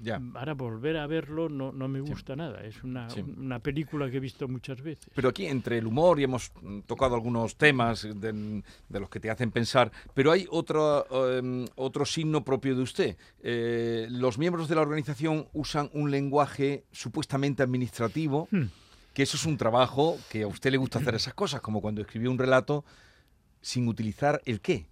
Ya. 0.00 0.20
Ahora 0.34 0.54
volver 0.54 0.96
a 0.96 1.08
verlo 1.08 1.48
no, 1.48 1.72
no 1.72 1.88
me 1.88 2.00
gusta 2.00 2.36
nada. 2.36 2.62
Es 2.64 2.84
una, 2.84 3.10
Sí. 3.10 3.20
una 3.20 3.58
película 3.58 4.08
que 4.08 4.18
he 4.18 4.20
visto 4.20 4.46
muchas 4.46 4.80
veces. 4.80 5.10
Pero 5.12 5.28
aquí 5.30 5.46
entre 5.46 5.78
el 5.78 5.88
humor 5.88 6.20
y 6.20 6.22
hemos 6.22 6.52
tocado 6.86 7.16
algunos 7.16 7.56
temas 7.56 8.02
de, 8.02 8.62
de 8.88 9.00
los 9.00 9.10
que 9.10 9.18
te 9.18 9.28
hacen 9.28 9.50
pensar, 9.50 9.90
pero 10.14 10.30
hay 10.30 10.46
otro, 10.52 11.04
em, 11.36 11.66
otro 11.74 12.04
signo 12.04 12.44
propio 12.44 12.76
de 12.76 12.82
usted. 12.82 13.16
Eh, 13.42 14.06
los 14.08 14.38
miembros 14.38 14.68
de 14.68 14.76
la 14.76 14.82
organización 14.82 15.48
usan 15.52 15.90
un 15.92 16.12
lenguaje 16.12 16.84
supuestamente 16.92 17.64
administrativo, 17.64 18.46
Hmm. 18.52 18.66
Que 19.18 19.24
eso 19.24 19.36
es 19.36 19.46
un 19.46 19.56
trabajo 19.56 20.16
que 20.30 20.44
a 20.44 20.46
usted 20.46 20.70
le 20.70 20.76
gusta 20.76 21.00
hacer 21.00 21.12
esas 21.16 21.34
cosas, 21.34 21.60
como 21.60 21.80
cuando 21.80 22.00
escribió 22.02 22.30
un 22.30 22.38
relato 22.38 22.84
sin 23.60 23.88
utilizar 23.88 24.40
el 24.44 24.60
qué. 24.60 24.86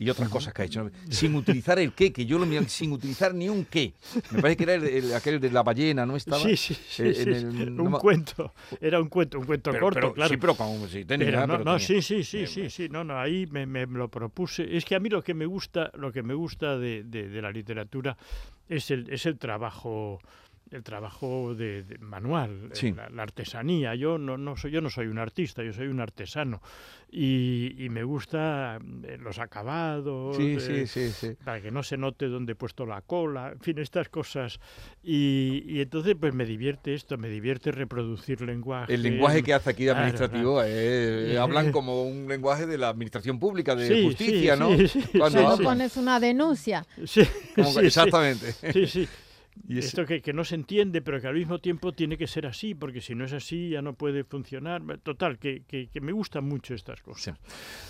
Y 0.00 0.10
otras 0.10 0.28
cosas 0.28 0.52
que 0.52 0.62
ha 0.62 0.64
hecho. 0.64 0.90
Sin 1.08 1.36
utilizar 1.36 1.78
el 1.78 1.92
qué, 1.92 2.12
que 2.12 2.26
yo 2.26 2.36
lo 2.36 2.46
miré 2.46 2.68
sin 2.68 2.90
utilizar 2.90 3.32
ni 3.32 3.48
un 3.48 3.64
qué. 3.64 3.92
Me 4.32 4.42
parece 4.42 4.56
que 4.56 4.62
era 4.64 4.74
el- 4.74 4.88
el- 4.88 5.14
aquel 5.14 5.38
de 5.38 5.52
la 5.52 5.62
ballena, 5.62 6.04
¿no 6.04 6.16
estaba? 6.16 6.42
Sí, 6.42 6.56
sí, 6.56 6.76
en 6.98 7.32
el- 7.32 7.76
no 7.76 7.84
un 7.84 7.92
cuento. 7.92 8.52
Era 8.80 9.00
un 9.00 9.08
cuento, 9.08 9.38
un 9.38 9.44
cuento 9.46 9.70
Pero- 9.70 9.84
corto, 9.84 10.00
pero- 10.00 10.14
claro. 10.14 10.30
Sí, 10.30 10.36
pero 10.36 10.56
como 10.56 10.88
sí, 10.88 11.04
tenía, 11.04 11.26
Pero 11.26 11.40
no, 11.46 11.52
pero 11.58 11.64
no, 11.64 11.72
tenía. 11.78 11.86
sí, 11.86 12.02
sí, 12.02 12.24
sí, 12.24 12.44
sí, 12.48 12.68
sí, 12.70 12.88
no, 12.88 13.04
no, 13.04 13.20
ahí 13.20 13.46
me, 13.52 13.66
me 13.66 13.86
lo 13.86 14.08
propuse. 14.08 14.76
Es 14.76 14.84
que 14.84 14.96
a 14.96 15.00
mí 15.00 15.10
lo 15.10 15.22
que 15.22 15.34
me 15.34 15.46
gusta, 15.46 15.92
lo 15.94 16.10
que 16.10 16.24
me 16.24 16.34
gusta 16.34 16.76
de, 16.76 17.04
de- 17.04 17.28
de 17.28 17.40
la 17.42 17.52
literatura 17.52 18.16
es 18.68 18.90
el, 18.90 19.08
es 19.10 19.26
el 19.26 19.38
trabajo, 19.38 20.18
el 20.70 20.82
trabajo 20.82 21.54
de, 21.54 21.82
de 21.82 21.98
manual, 21.98 22.70
Sí. 22.72 22.92
la, 22.92 23.08
la 23.10 23.22
artesanía. 23.22 23.94
Yo 23.94 24.18
no, 24.18 24.36
no 24.36 24.56
soy, 24.56 24.70
yo 24.70 24.80
no 24.80 24.90
soy 24.90 25.06
un 25.06 25.18
artista, 25.18 25.62
yo 25.62 25.72
soy 25.72 25.86
un 25.88 26.00
artesano 26.00 26.60
y, 27.10 27.74
y 27.82 27.88
me 27.88 28.02
gusta 28.04 28.78
eh, 29.04 29.16
los 29.20 29.38
acabados. 29.38 30.36
Sí, 30.36 30.56
eh, 30.58 30.86
sí, 30.86 30.86
sí, 30.86 31.10
sí. 31.12 31.36
para 31.44 31.60
que 31.60 31.70
no 31.70 31.82
se 31.82 31.96
note 31.96 32.26
dónde 32.26 32.52
he 32.52 32.56
puesto 32.56 32.84
la 32.86 33.00
cola, 33.02 33.52
en 33.52 33.60
fin, 33.60 33.78
estas 33.78 34.08
cosas. 34.08 34.60
Y, 35.02 35.62
y 35.66 35.80
entonces, 35.80 36.16
pues 36.20 36.34
me 36.34 36.44
divierte 36.44 36.94
esto, 36.94 37.16
me 37.16 37.28
divierte 37.28 37.72
reproducir 37.72 38.40
lenguaje. 38.42 38.92
El 38.94 39.02
lenguaje 39.02 39.42
que 39.42 39.54
hace 39.54 39.70
aquí 39.70 39.84
de 39.84 39.90
Claro, 39.92 40.00
administrativo 40.00 40.62
eh, 40.64 41.26
claro. 41.30 41.42
hablan 41.42 41.72
como 41.72 42.02
un 42.04 42.28
lenguaje 42.28 42.66
de 42.66 42.76
la 42.78 42.88
administración 42.88 43.38
pública, 43.38 43.74
de 43.74 43.88
Sí, 43.88 44.04
justicia, 44.04 44.54
sí, 44.54 44.60
¿no? 44.60 44.76
sí, 44.76 44.88
sí, 44.88 45.18
Cuando 45.18 45.58
pones 45.58 45.96
una 45.96 46.20
denuncia. 46.20 46.84
Sí, 47.06 47.22
Como- 47.54 47.68
sí, 47.70 47.80
sí. 47.80 47.86
exactamente. 47.86 48.52
Sí, 48.72 48.86
sí. 48.86 49.08
Y 49.66 49.78
Esto 49.78 50.06
que, 50.06 50.22
que 50.22 50.32
no 50.32 50.44
se 50.44 50.54
entiende, 50.54 51.02
pero 51.02 51.20
que 51.20 51.26
al 51.26 51.34
mismo 51.34 51.58
tiempo 51.58 51.92
tiene 51.92 52.16
que 52.16 52.26
ser 52.26 52.46
así, 52.46 52.74
porque 52.74 53.00
si 53.00 53.14
no 53.14 53.24
es 53.24 53.32
así 53.32 53.70
ya 53.70 53.82
no 53.82 53.94
puede 53.94 54.24
funcionar. 54.24 54.82
Total, 55.02 55.38
que, 55.38 55.62
que, 55.66 55.88
que 55.88 56.00
me 56.00 56.12
gustan 56.12 56.44
mucho 56.44 56.74
estas 56.74 57.02
cosas. 57.02 57.36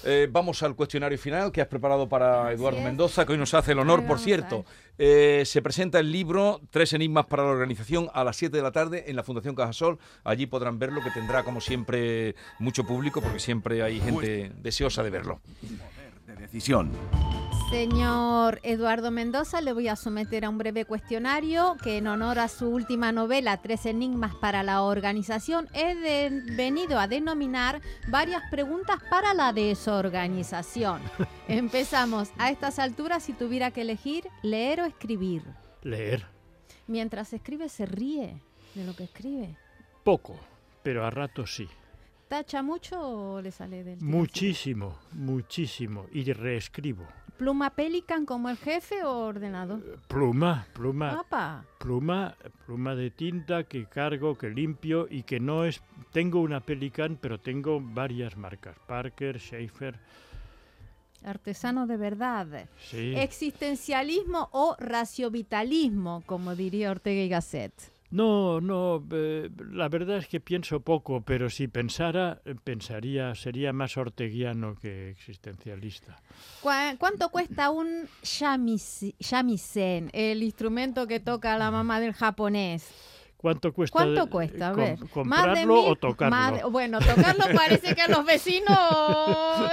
Eh, 0.05 0.29
vamos 0.31 0.63
al 0.63 0.75
cuestionario 0.75 1.19
final 1.19 1.53
que 1.53 1.61
has 1.61 1.69
preparado 1.69 2.09
para 2.09 2.53
Eduardo. 2.53 2.81
Mendoza, 2.81 3.27
que 3.27 3.33
hoy 3.33 3.39
nos 3.39 3.55
hace 3.55 3.73
el 3.73 3.79
honor, 3.79 4.07
por 4.07 4.19
cierto. 4.19 4.65
Eh, 4.99 5.45
se 5.47 5.63
presenta 5.63 6.01
el 6.01 6.11
libro 6.11 6.61
Tres 6.71 6.93
Enigmas 6.93 7.27
para 7.27 7.45
la 7.45 7.51
Organización 7.51 8.09
a 8.13 8.25
las 8.25 8.37
7 8.37 8.57
de 8.57 8.63
la 8.63 8.73
tarde 8.73 9.05
en 9.07 9.17
la 9.17 9.23
Fundación 9.23 9.55
Cajasol. 9.55 9.99
Allí 10.25 10.47
podrán 10.47 10.79
verlo, 10.79 11.03
que 11.03 11.11
tendrá, 11.11 11.45
como 11.45 11.61
siempre, 11.61 12.35
mucho 12.59 12.85
público, 12.85 13.21
porque 13.21 13.39
siempre 13.39 13.83
hay 13.83 14.01
gente 14.01 14.53
deseosa 14.57 15.03
de 15.03 15.11
verlo. 15.11 15.41
de 16.27 16.35
decisión. 16.37 16.91
Señor 17.71 18.61
Eduardo 18.63 19.11
Mendoza, 19.11 19.61
le 19.61 19.75
voy 19.75 19.89
a 19.89 19.97
someter 19.97 20.47
a 20.47 20.49
un 20.49 20.57
breve 20.57 20.87
cuestionario 20.87 21.77
que 21.83 21.99
en 21.99 22.07
honor 22.07 22.39
a 22.39 22.49
su 22.49 22.67
última 22.71 23.13
novela, 23.13 23.59
Tres 23.59 23.85
Enigmas 23.85 24.35
para 24.35 24.63
la 24.63 24.81
Organización, 24.83 25.69
he 25.75 25.95
de- 25.95 26.31
venido 26.57 26.99
a 26.99 27.07
denominar 27.09 27.83
varias 28.09 28.43
preguntas 28.51 28.97
para 29.11 29.35
la 29.35 29.53
desorganización. 29.53 31.03
Empezamos. 31.49 32.31
A 32.39 32.51
estas 32.51 32.79
alturas, 32.79 33.23
si 33.23 33.35
tuviera 33.35 33.71
que 33.71 33.83
elegir, 33.83 34.25
leer 34.43 34.81
o 34.81 34.87
escribir. 34.87 35.43
Leer. 35.83 36.25
Mientras 36.87 37.35
escribe, 37.35 37.69
se 37.69 37.85
ríe 37.85 38.41
de 38.75 38.85
lo 38.85 38.97
que 38.97 39.05
escribe. 39.05 39.57
Poco, 40.05 40.37
pero 40.83 41.05
a 41.05 41.11
ratos 41.11 41.55
sí. 41.55 41.69
¿Tacha 42.29 42.63
mucho 42.63 42.99
o 43.01 43.43
le 43.43 43.51
sale 43.53 43.85
del? 43.85 44.01
Muchísimo, 44.01 44.97
muchísimo. 45.13 46.07
Y 46.13 46.33
reescribo. 46.33 47.07
¿Pluma 47.39 47.71
Pelican 47.71 48.27
como 48.27 48.51
el 48.51 48.57
jefe 48.57 49.05
o 49.05 49.27
ordenador? 49.27 49.81
Pluma, 50.09 50.67
pluma, 50.75 51.17
Papá. 51.19 51.65
pluma, 51.79 52.35
pluma 52.67 52.95
de 52.97 53.11
tinta 53.11 53.63
que 53.65 53.87
cargo, 53.87 54.37
que 54.37 54.51
limpio 54.51 55.07
y 55.09 55.23
que 55.23 55.39
no 55.39 55.65
es... 55.65 55.81
Tengo 56.13 56.41
una 56.41 56.61
Pelican, 56.61 57.17
pero 57.21 57.39
tengo 57.39 57.81
varias 57.81 58.37
marcas. 58.37 58.77
Parker, 58.87 59.39
Schaefer, 59.39 59.99
Artesano 61.25 61.87
de 61.87 61.97
verdad. 61.97 62.69
sí. 62.81 63.15
Existencialismo 63.17 64.49
o 64.53 64.77
raciovitalismo, 64.79 66.23
como 66.27 66.55
diría 66.55 66.91
Ortega 66.91 67.23
y 67.23 67.29
Gasset. 67.29 67.73
No, 68.11 68.61
no, 68.63 69.05
eh, 69.13 69.51
la 69.71 69.89
verdad 69.91 70.17
es 70.17 70.29
que 70.29 70.41
pienso 70.41 70.81
poco, 70.81 71.21
pero 71.21 71.51
si 71.51 71.69
pensara, 71.69 72.41
eh, 72.47 72.55
pensaría, 72.63 73.35
sería 73.35 73.75
más 73.75 73.99
orteguiano 73.99 74.77
que 74.77 75.11
existencialista. 75.11 76.17
¿Cuá- 76.63 76.97
¿Cuánto 76.99 77.29
cuesta 77.29 77.69
un 77.69 78.09
shamisen, 78.23 80.11
el 80.15 80.43
instrumento 80.43 81.07
que 81.07 81.21
toca 81.21 81.59
la 81.59 81.71
mamá 81.71 82.01
del 82.01 82.15
japonés? 82.15 82.91
¿Cuánto 83.37 83.73
cuesta? 83.73 83.93
¿Cuánto 83.93 84.25
de- 84.25 84.31
cuesta? 84.31 84.69
A 84.71 84.73
com- 84.73 84.83
ver. 84.85 84.99
¿Comprarlo 85.11 85.85
o 85.85 85.95
tocarlo? 85.97 86.37
más 86.37 86.55
de- 86.55 86.65
bueno, 86.65 86.99
tocarlo 87.01 87.45
parece 87.55 87.95
que 87.95 88.09
los 88.11 88.25
vecinos 88.25 88.77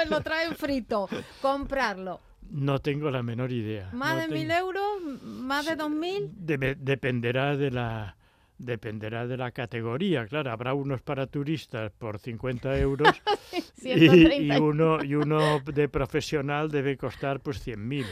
lo 0.10 0.22
traen 0.22 0.56
frito. 0.56 1.08
Comprarlo. 1.42 2.20
No 2.52 2.78
tengo 2.80 3.10
la 3.10 3.24
menor 3.24 3.52
idea. 3.52 3.90
¿Más 3.92 4.14
no 4.16 4.22
de 4.22 4.28
mil 4.28 4.48
tengo- 4.50 4.60
euros? 4.60 5.22
¿Más 5.24 5.66
de 5.66 5.76
dos 5.76 5.90
mil? 5.90 6.30
Debe- 6.36 6.76
dependerá 6.76 7.58
de 7.58 7.72
la 7.72 8.16
dependerá 8.58 9.28
de 9.28 9.38
la 9.38 9.52
categoría, 9.52 10.26
claro, 10.28 10.52
habrá 10.52 10.74
unos 10.74 11.02
para 11.02 11.28
turistas 11.28 11.92
por 11.98 12.20
50 12.20 12.78
euros 12.80 13.10
y, 13.52 13.62
130. 13.82 14.56
y 14.58 14.60
uno 14.60 15.04
y 15.04 15.16
uno 15.16 15.60
de 15.60 15.90
profesional 15.90 16.70
debe 16.72 16.98
costar 16.98 17.40
pues 17.42 17.66
100.000. 17.66 18.06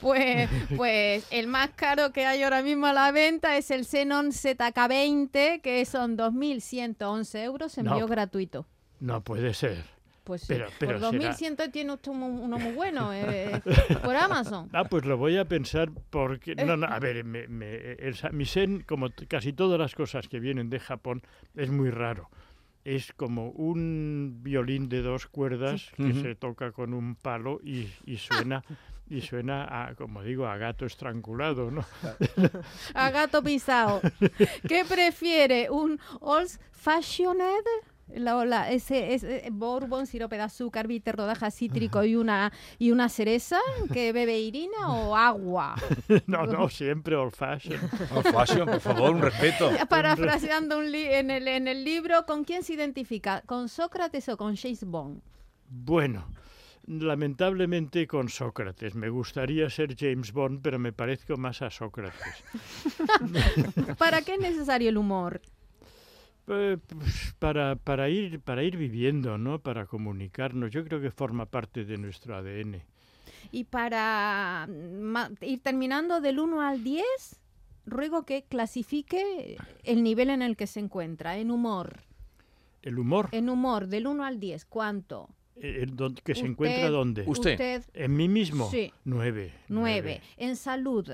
Pues, 0.00 0.48
pues 0.76 1.26
el 1.30 1.46
más 1.48 1.70
caro 1.70 2.12
que 2.12 2.26
hay 2.26 2.42
ahora 2.42 2.62
mismo 2.62 2.86
a 2.86 2.92
la 2.92 3.10
venta 3.12 3.56
es 3.56 3.70
el 3.70 3.84
Xenon 3.84 4.28
ZK20, 4.32 5.60
que 5.60 5.84
son 5.84 6.16
2.111 6.16 7.42
euros, 7.44 7.76
No. 7.78 7.90
envío 7.92 8.06
gratuito. 8.06 8.66
No 9.00 9.22
puede 9.22 9.54
ser. 9.54 9.97
Pues 10.28 10.42
sí, 10.42 10.48
Pero- 10.48 10.66
pero 10.78 11.00
por 11.00 11.10
será- 11.12 11.32
2.100 11.32 11.72
tiene 11.72 11.94
usted 11.94 12.10
uno 12.12 12.58
muy 12.58 12.72
bueno 12.72 13.12
eh, 13.14 13.62
por 14.04 14.14
Amazon. 14.14 14.68
Ah, 14.74 14.84
pues 14.84 15.06
lo 15.06 15.16
voy 15.16 15.38
a 15.38 15.46
pensar 15.46 15.88
porque... 16.10 16.54
No, 16.54 16.76
no, 16.76 16.86
a 16.86 16.98
ver, 16.98 17.24
me- 17.24 17.48
me- 17.48 17.92
el 17.94 18.14
samisen, 18.14 18.82
como 18.82 19.08
casi 19.26 19.54
todas 19.54 19.80
las 19.80 19.94
cosas 19.94 20.28
que 20.28 20.38
vienen 20.38 20.68
de 20.68 20.80
Japón, 20.80 21.22
es 21.56 21.70
muy 21.70 21.88
raro. 21.88 22.28
Es 22.84 23.10
como 23.14 23.48
un 23.52 24.40
violín 24.42 24.90
de 24.90 25.00
dos 25.00 25.26
cuerdas 25.28 25.90
que 25.96 26.12
se 26.12 26.34
toca 26.34 26.72
con 26.72 26.92
un 26.92 27.14
palo 27.16 27.58
y, 27.64 27.88
y 28.04 28.18
suena... 28.18 28.62
Y 29.10 29.22
suena, 29.22 29.64
a, 29.86 29.94
como 29.94 30.22
digo, 30.22 30.46
a 30.46 30.58
gato 30.58 30.84
estrangulado, 30.84 31.70
¿no? 31.70 31.82
A 32.94 33.10
gato 33.10 33.42
pisado. 33.42 34.02
¿Qué 34.68 34.84
prefiere? 34.86 35.70
¿Un 35.70 35.98
Old 36.20 36.50
Fashioned? 36.72 37.64
La, 38.14 38.44
la- 38.44 38.70
ese, 38.70 39.12
ese 39.14 39.48
bourbon, 39.52 40.06
sirope 40.06 40.36
de 40.36 40.42
azúcar, 40.42 40.86
bitter, 40.86 41.14
rodaja 41.16 41.50
cítrico 41.50 42.02
y 42.04 42.16
una, 42.16 42.52
y 42.78 42.90
una 42.90 43.08
cereza 43.08 43.58
que 43.92 44.12
bebe 44.12 44.38
Irina 44.40 44.88
o 44.88 45.14
agua. 45.16 45.74
No, 46.26 46.46
no, 46.46 46.68
siempre 46.68 47.16
old 47.16 47.34
fashion. 47.34 47.78
Oh, 48.14 48.22
fashion, 48.22 48.66
por 48.66 48.80
favor, 48.80 49.10
un 49.14 49.20
respeto. 49.22 49.70
Parafraseando 49.88 50.78
un 50.78 50.90
li- 50.90 51.04
en, 51.06 51.30
el, 51.30 51.46
en 51.48 51.68
el 51.68 51.84
libro, 51.84 52.24
¿con 52.26 52.44
quién 52.44 52.62
se 52.62 52.74
identifica? 52.74 53.42
¿Con 53.46 53.68
Sócrates 53.68 54.28
o 54.30 54.36
con 54.36 54.56
James 54.56 54.84
Bond? 54.84 55.20
Bueno, 55.68 56.26
lamentablemente 56.86 58.06
con 58.06 58.28
Sócrates. 58.30 58.94
Me 58.94 59.10
gustaría 59.10 59.68
ser 59.68 59.94
James 59.98 60.32
Bond, 60.32 60.60
pero 60.62 60.78
me 60.78 60.92
parezco 60.94 61.36
más 61.36 61.60
a 61.60 61.70
Sócrates. 61.70 62.42
¿Para 63.98 64.22
qué 64.22 64.34
es 64.34 64.40
necesario 64.40 64.88
el 64.88 64.96
humor? 64.96 65.40
Eh, 66.48 66.78
para, 67.38 67.76
para, 67.76 68.08
ir, 68.08 68.40
para 68.40 68.62
ir 68.62 68.76
viviendo, 68.76 69.36
¿no? 69.38 69.58
Para 69.60 69.86
comunicarnos. 69.86 70.70
Yo 70.70 70.84
creo 70.84 71.00
que 71.00 71.10
forma 71.10 71.46
parte 71.46 71.84
de 71.84 71.98
nuestro 71.98 72.36
ADN. 72.36 72.82
Y 73.52 73.64
para 73.64 74.68
ma- 75.00 75.30
ir 75.40 75.60
terminando 75.60 76.20
del 76.20 76.38
1 76.38 76.60
al 76.60 76.82
10, 76.84 77.04
ruego 77.86 78.24
que 78.24 78.42
clasifique 78.42 79.56
el 79.84 80.02
nivel 80.02 80.30
en 80.30 80.42
el 80.42 80.56
que 80.56 80.66
se 80.66 80.80
encuentra, 80.80 81.38
en 81.38 81.50
humor. 81.50 82.00
El 82.82 82.98
humor, 82.98 83.28
En 83.32 83.48
humor, 83.48 83.86
del 83.88 84.06
1 84.06 84.24
al 84.24 84.38
10, 84.40 84.64
¿cuánto? 84.66 85.28
eh, 85.56 85.80
el 85.82 85.96
que 86.22 86.34
se 86.34 86.40
Usted- 86.42 86.50
encuentra 86.50 86.90
dónde? 86.90 87.24
Usted. 87.26 87.82
En 87.94 88.16
mí 88.16 88.28
mismo. 88.28 88.70
Sí. 88.70 88.92
Nueve. 89.04 89.52
9. 89.68 90.20
En 90.36 90.54
salud. 90.56 91.10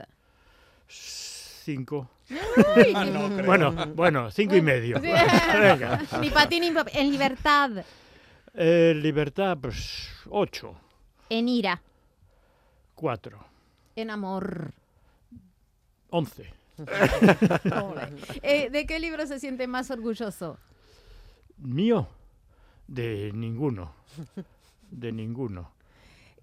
Cinco. 1.64 2.10
Ah, 2.94 3.40
Bueno, 3.46 3.72
bueno, 3.94 4.30
cinco 4.30 4.54
y 4.54 4.60
medio. 4.60 5.00
Venga. 5.00 6.02
ni 6.20 6.60
ni 6.60 6.70
En 6.92 7.10
libertad. 7.10 7.70
Eh, 8.52 8.92
libertad, 8.94 9.56
pues 9.58 10.10
ocho. 10.28 10.74
En 11.30 11.48
ira. 11.48 11.80
Cuatro. 12.94 13.46
En 13.96 14.10
amor. 14.10 14.72
Once. 16.10 16.52
Eh, 18.42 18.68
¿De 18.68 18.84
qué 18.84 18.98
libro 18.98 19.26
se 19.26 19.40
siente 19.40 19.66
más 19.66 19.90
orgulloso? 19.90 20.58
Mío. 21.56 22.08
De 22.86 23.30
ninguno. 23.32 23.94
De 24.90 25.12
ninguno. 25.12 25.73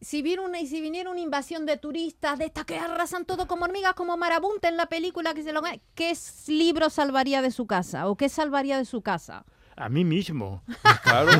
Si, 0.01 0.21
viene 0.21 0.41
una, 0.41 0.59
y 0.59 0.67
si 0.67 0.81
viniera 0.81 1.09
una 1.09 1.19
invasión 1.19 1.65
de 1.65 1.77
turistas, 1.77 2.39
de 2.39 2.45
estas 2.45 2.65
que 2.65 2.77
arrasan 2.77 3.25
todo 3.25 3.47
como 3.47 3.65
hormigas, 3.65 3.93
como 3.93 4.17
marabunta 4.17 4.67
en 4.67 4.75
la 4.75 4.87
película, 4.87 5.33
que 5.33 5.43
se 5.43 5.53
lo... 5.53 5.61
¿qué 5.93 6.13
libro 6.47 6.89
salvaría 6.89 7.41
de 7.41 7.51
su 7.51 7.67
casa? 7.67 8.07
¿O 8.07 8.15
qué 8.15 8.27
salvaría 8.27 8.77
de 8.77 8.85
su 8.85 9.01
casa? 9.01 9.45
A 9.75 9.89
mí 9.89 10.03
mismo. 10.03 10.63
Claro. 11.03 11.31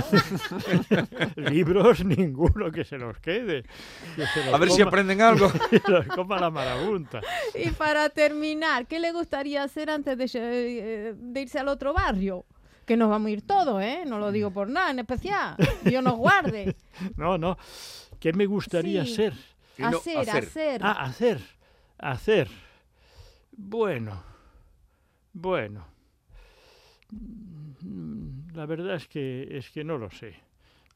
Libros, 1.36 2.04
ninguno 2.06 2.72
que 2.72 2.84
se 2.84 2.98
los 2.98 3.20
quede. 3.20 3.64
Que 4.16 4.26
se 4.26 4.46
los 4.46 4.54
A 4.54 4.58
ver 4.58 4.72
si 4.72 4.82
aprenden 4.82 5.22
algo. 5.22 5.52
que 5.70 5.82
los 5.88 6.08
coma 6.08 6.40
la 6.40 6.50
marabunta. 6.50 7.22
Y 7.54 7.70
para 7.72 8.10
terminar, 8.10 8.88
¿qué 8.88 9.00
le 9.00 9.12
gustaría 9.12 9.64
hacer 9.64 9.90
antes 9.90 10.18
de, 10.18 10.30
eh, 10.34 11.14
de 11.16 11.42
irse 11.42 11.60
al 11.60 11.68
otro 11.68 11.94
barrio? 11.94 12.46
Que 12.86 12.98
nos 12.98 13.10
vamos 13.10 13.28
a 13.28 13.32
ir 13.32 13.46
todos, 13.46 13.82
¿eh? 13.82 14.04
No 14.08 14.18
lo 14.18 14.32
digo 14.32 14.52
por 14.52 14.70
nada 14.70 14.92
en 14.92 15.00
especial. 15.00 15.56
Dios 15.84 16.04
nos 16.04 16.16
guarde. 16.16 16.76
No, 17.16 17.38
no. 17.38 17.58
¿Qué 18.22 18.32
me 18.32 18.46
gustaría 18.46 19.04
Sí. 19.06 19.16
ser? 19.16 19.34
No, 19.80 19.88
hacer, 19.98 20.18
hacer. 20.20 20.44
hacer. 20.44 20.82
Ah, 20.84 20.92
hacer. 21.04 21.40
Hacer. 21.98 22.48
Bueno. 23.52 24.24
Bueno. 25.34 25.88
La 28.54 28.66
verdad 28.66 28.96
es 28.96 29.08
que 29.08 29.48
es 29.58 29.70
que 29.72 29.84
no 29.84 29.98
lo 29.98 30.10
sé. 30.12 30.36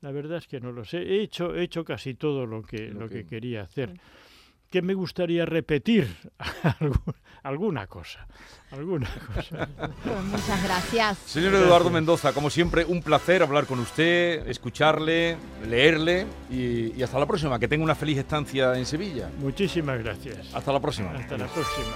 La 0.01 0.11
verdad 0.11 0.37
es 0.37 0.47
que 0.47 0.59
no 0.59 0.71
lo 0.71 0.85
sé. 0.85 0.99
He 0.99 1.21
hecho, 1.23 1.55
he 1.55 1.63
hecho 1.63 1.83
casi 1.83 2.13
todo 2.13 2.45
lo 2.45 2.61
que, 2.61 2.89
Lo 2.89 3.01
lo 3.01 3.09
que 3.09 3.21
que- 3.23 3.25
quería 3.27 3.63
hacer. 3.63 3.99
¿Qué 4.75 4.81
me 4.81 4.93
gustaría 4.93 5.45
repetir? 5.45 6.13
Algu- 6.81 7.13
alguna 7.43 7.87
cosa. 7.87 8.27
Alguna 8.71 9.07
cosa. 9.33 9.69
Pues 10.03 10.23
muchas 10.25 10.63
gracias. 10.65 11.17
Señor 11.19 11.55
Eduardo 11.55 11.89
Mendoza, 11.89 12.33
como 12.33 12.49
siempre, 12.49 12.83
un 12.83 13.01
placer 13.01 13.41
hablar 13.41 13.67
con 13.67 13.79
usted, 13.79 14.45
escucharle, 14.49 15.37
leerle 15.65 16.27
y, 16.51 16.93
y 16.93 17.03
hasta 17.03 17.17
la 17.17 17.25
próxima. 17.25 17.57
Que 17.57 17.69
tenga 17.69 17.85
una 17.85 17.95
feliz 17.95 18.17
estancia 18.17 18.77
en 18.77 18.85
Sevilla. 18.85 19.29
Muchísimas 19.39 19.97
gracias. 20.03 20.53
Hasta 20.53 20.73
la 20.73 20.81
próxima. 20.81 21.11
Hasta 21.11 21.37
la 21.37 21.47
próxima. 21.47 21.95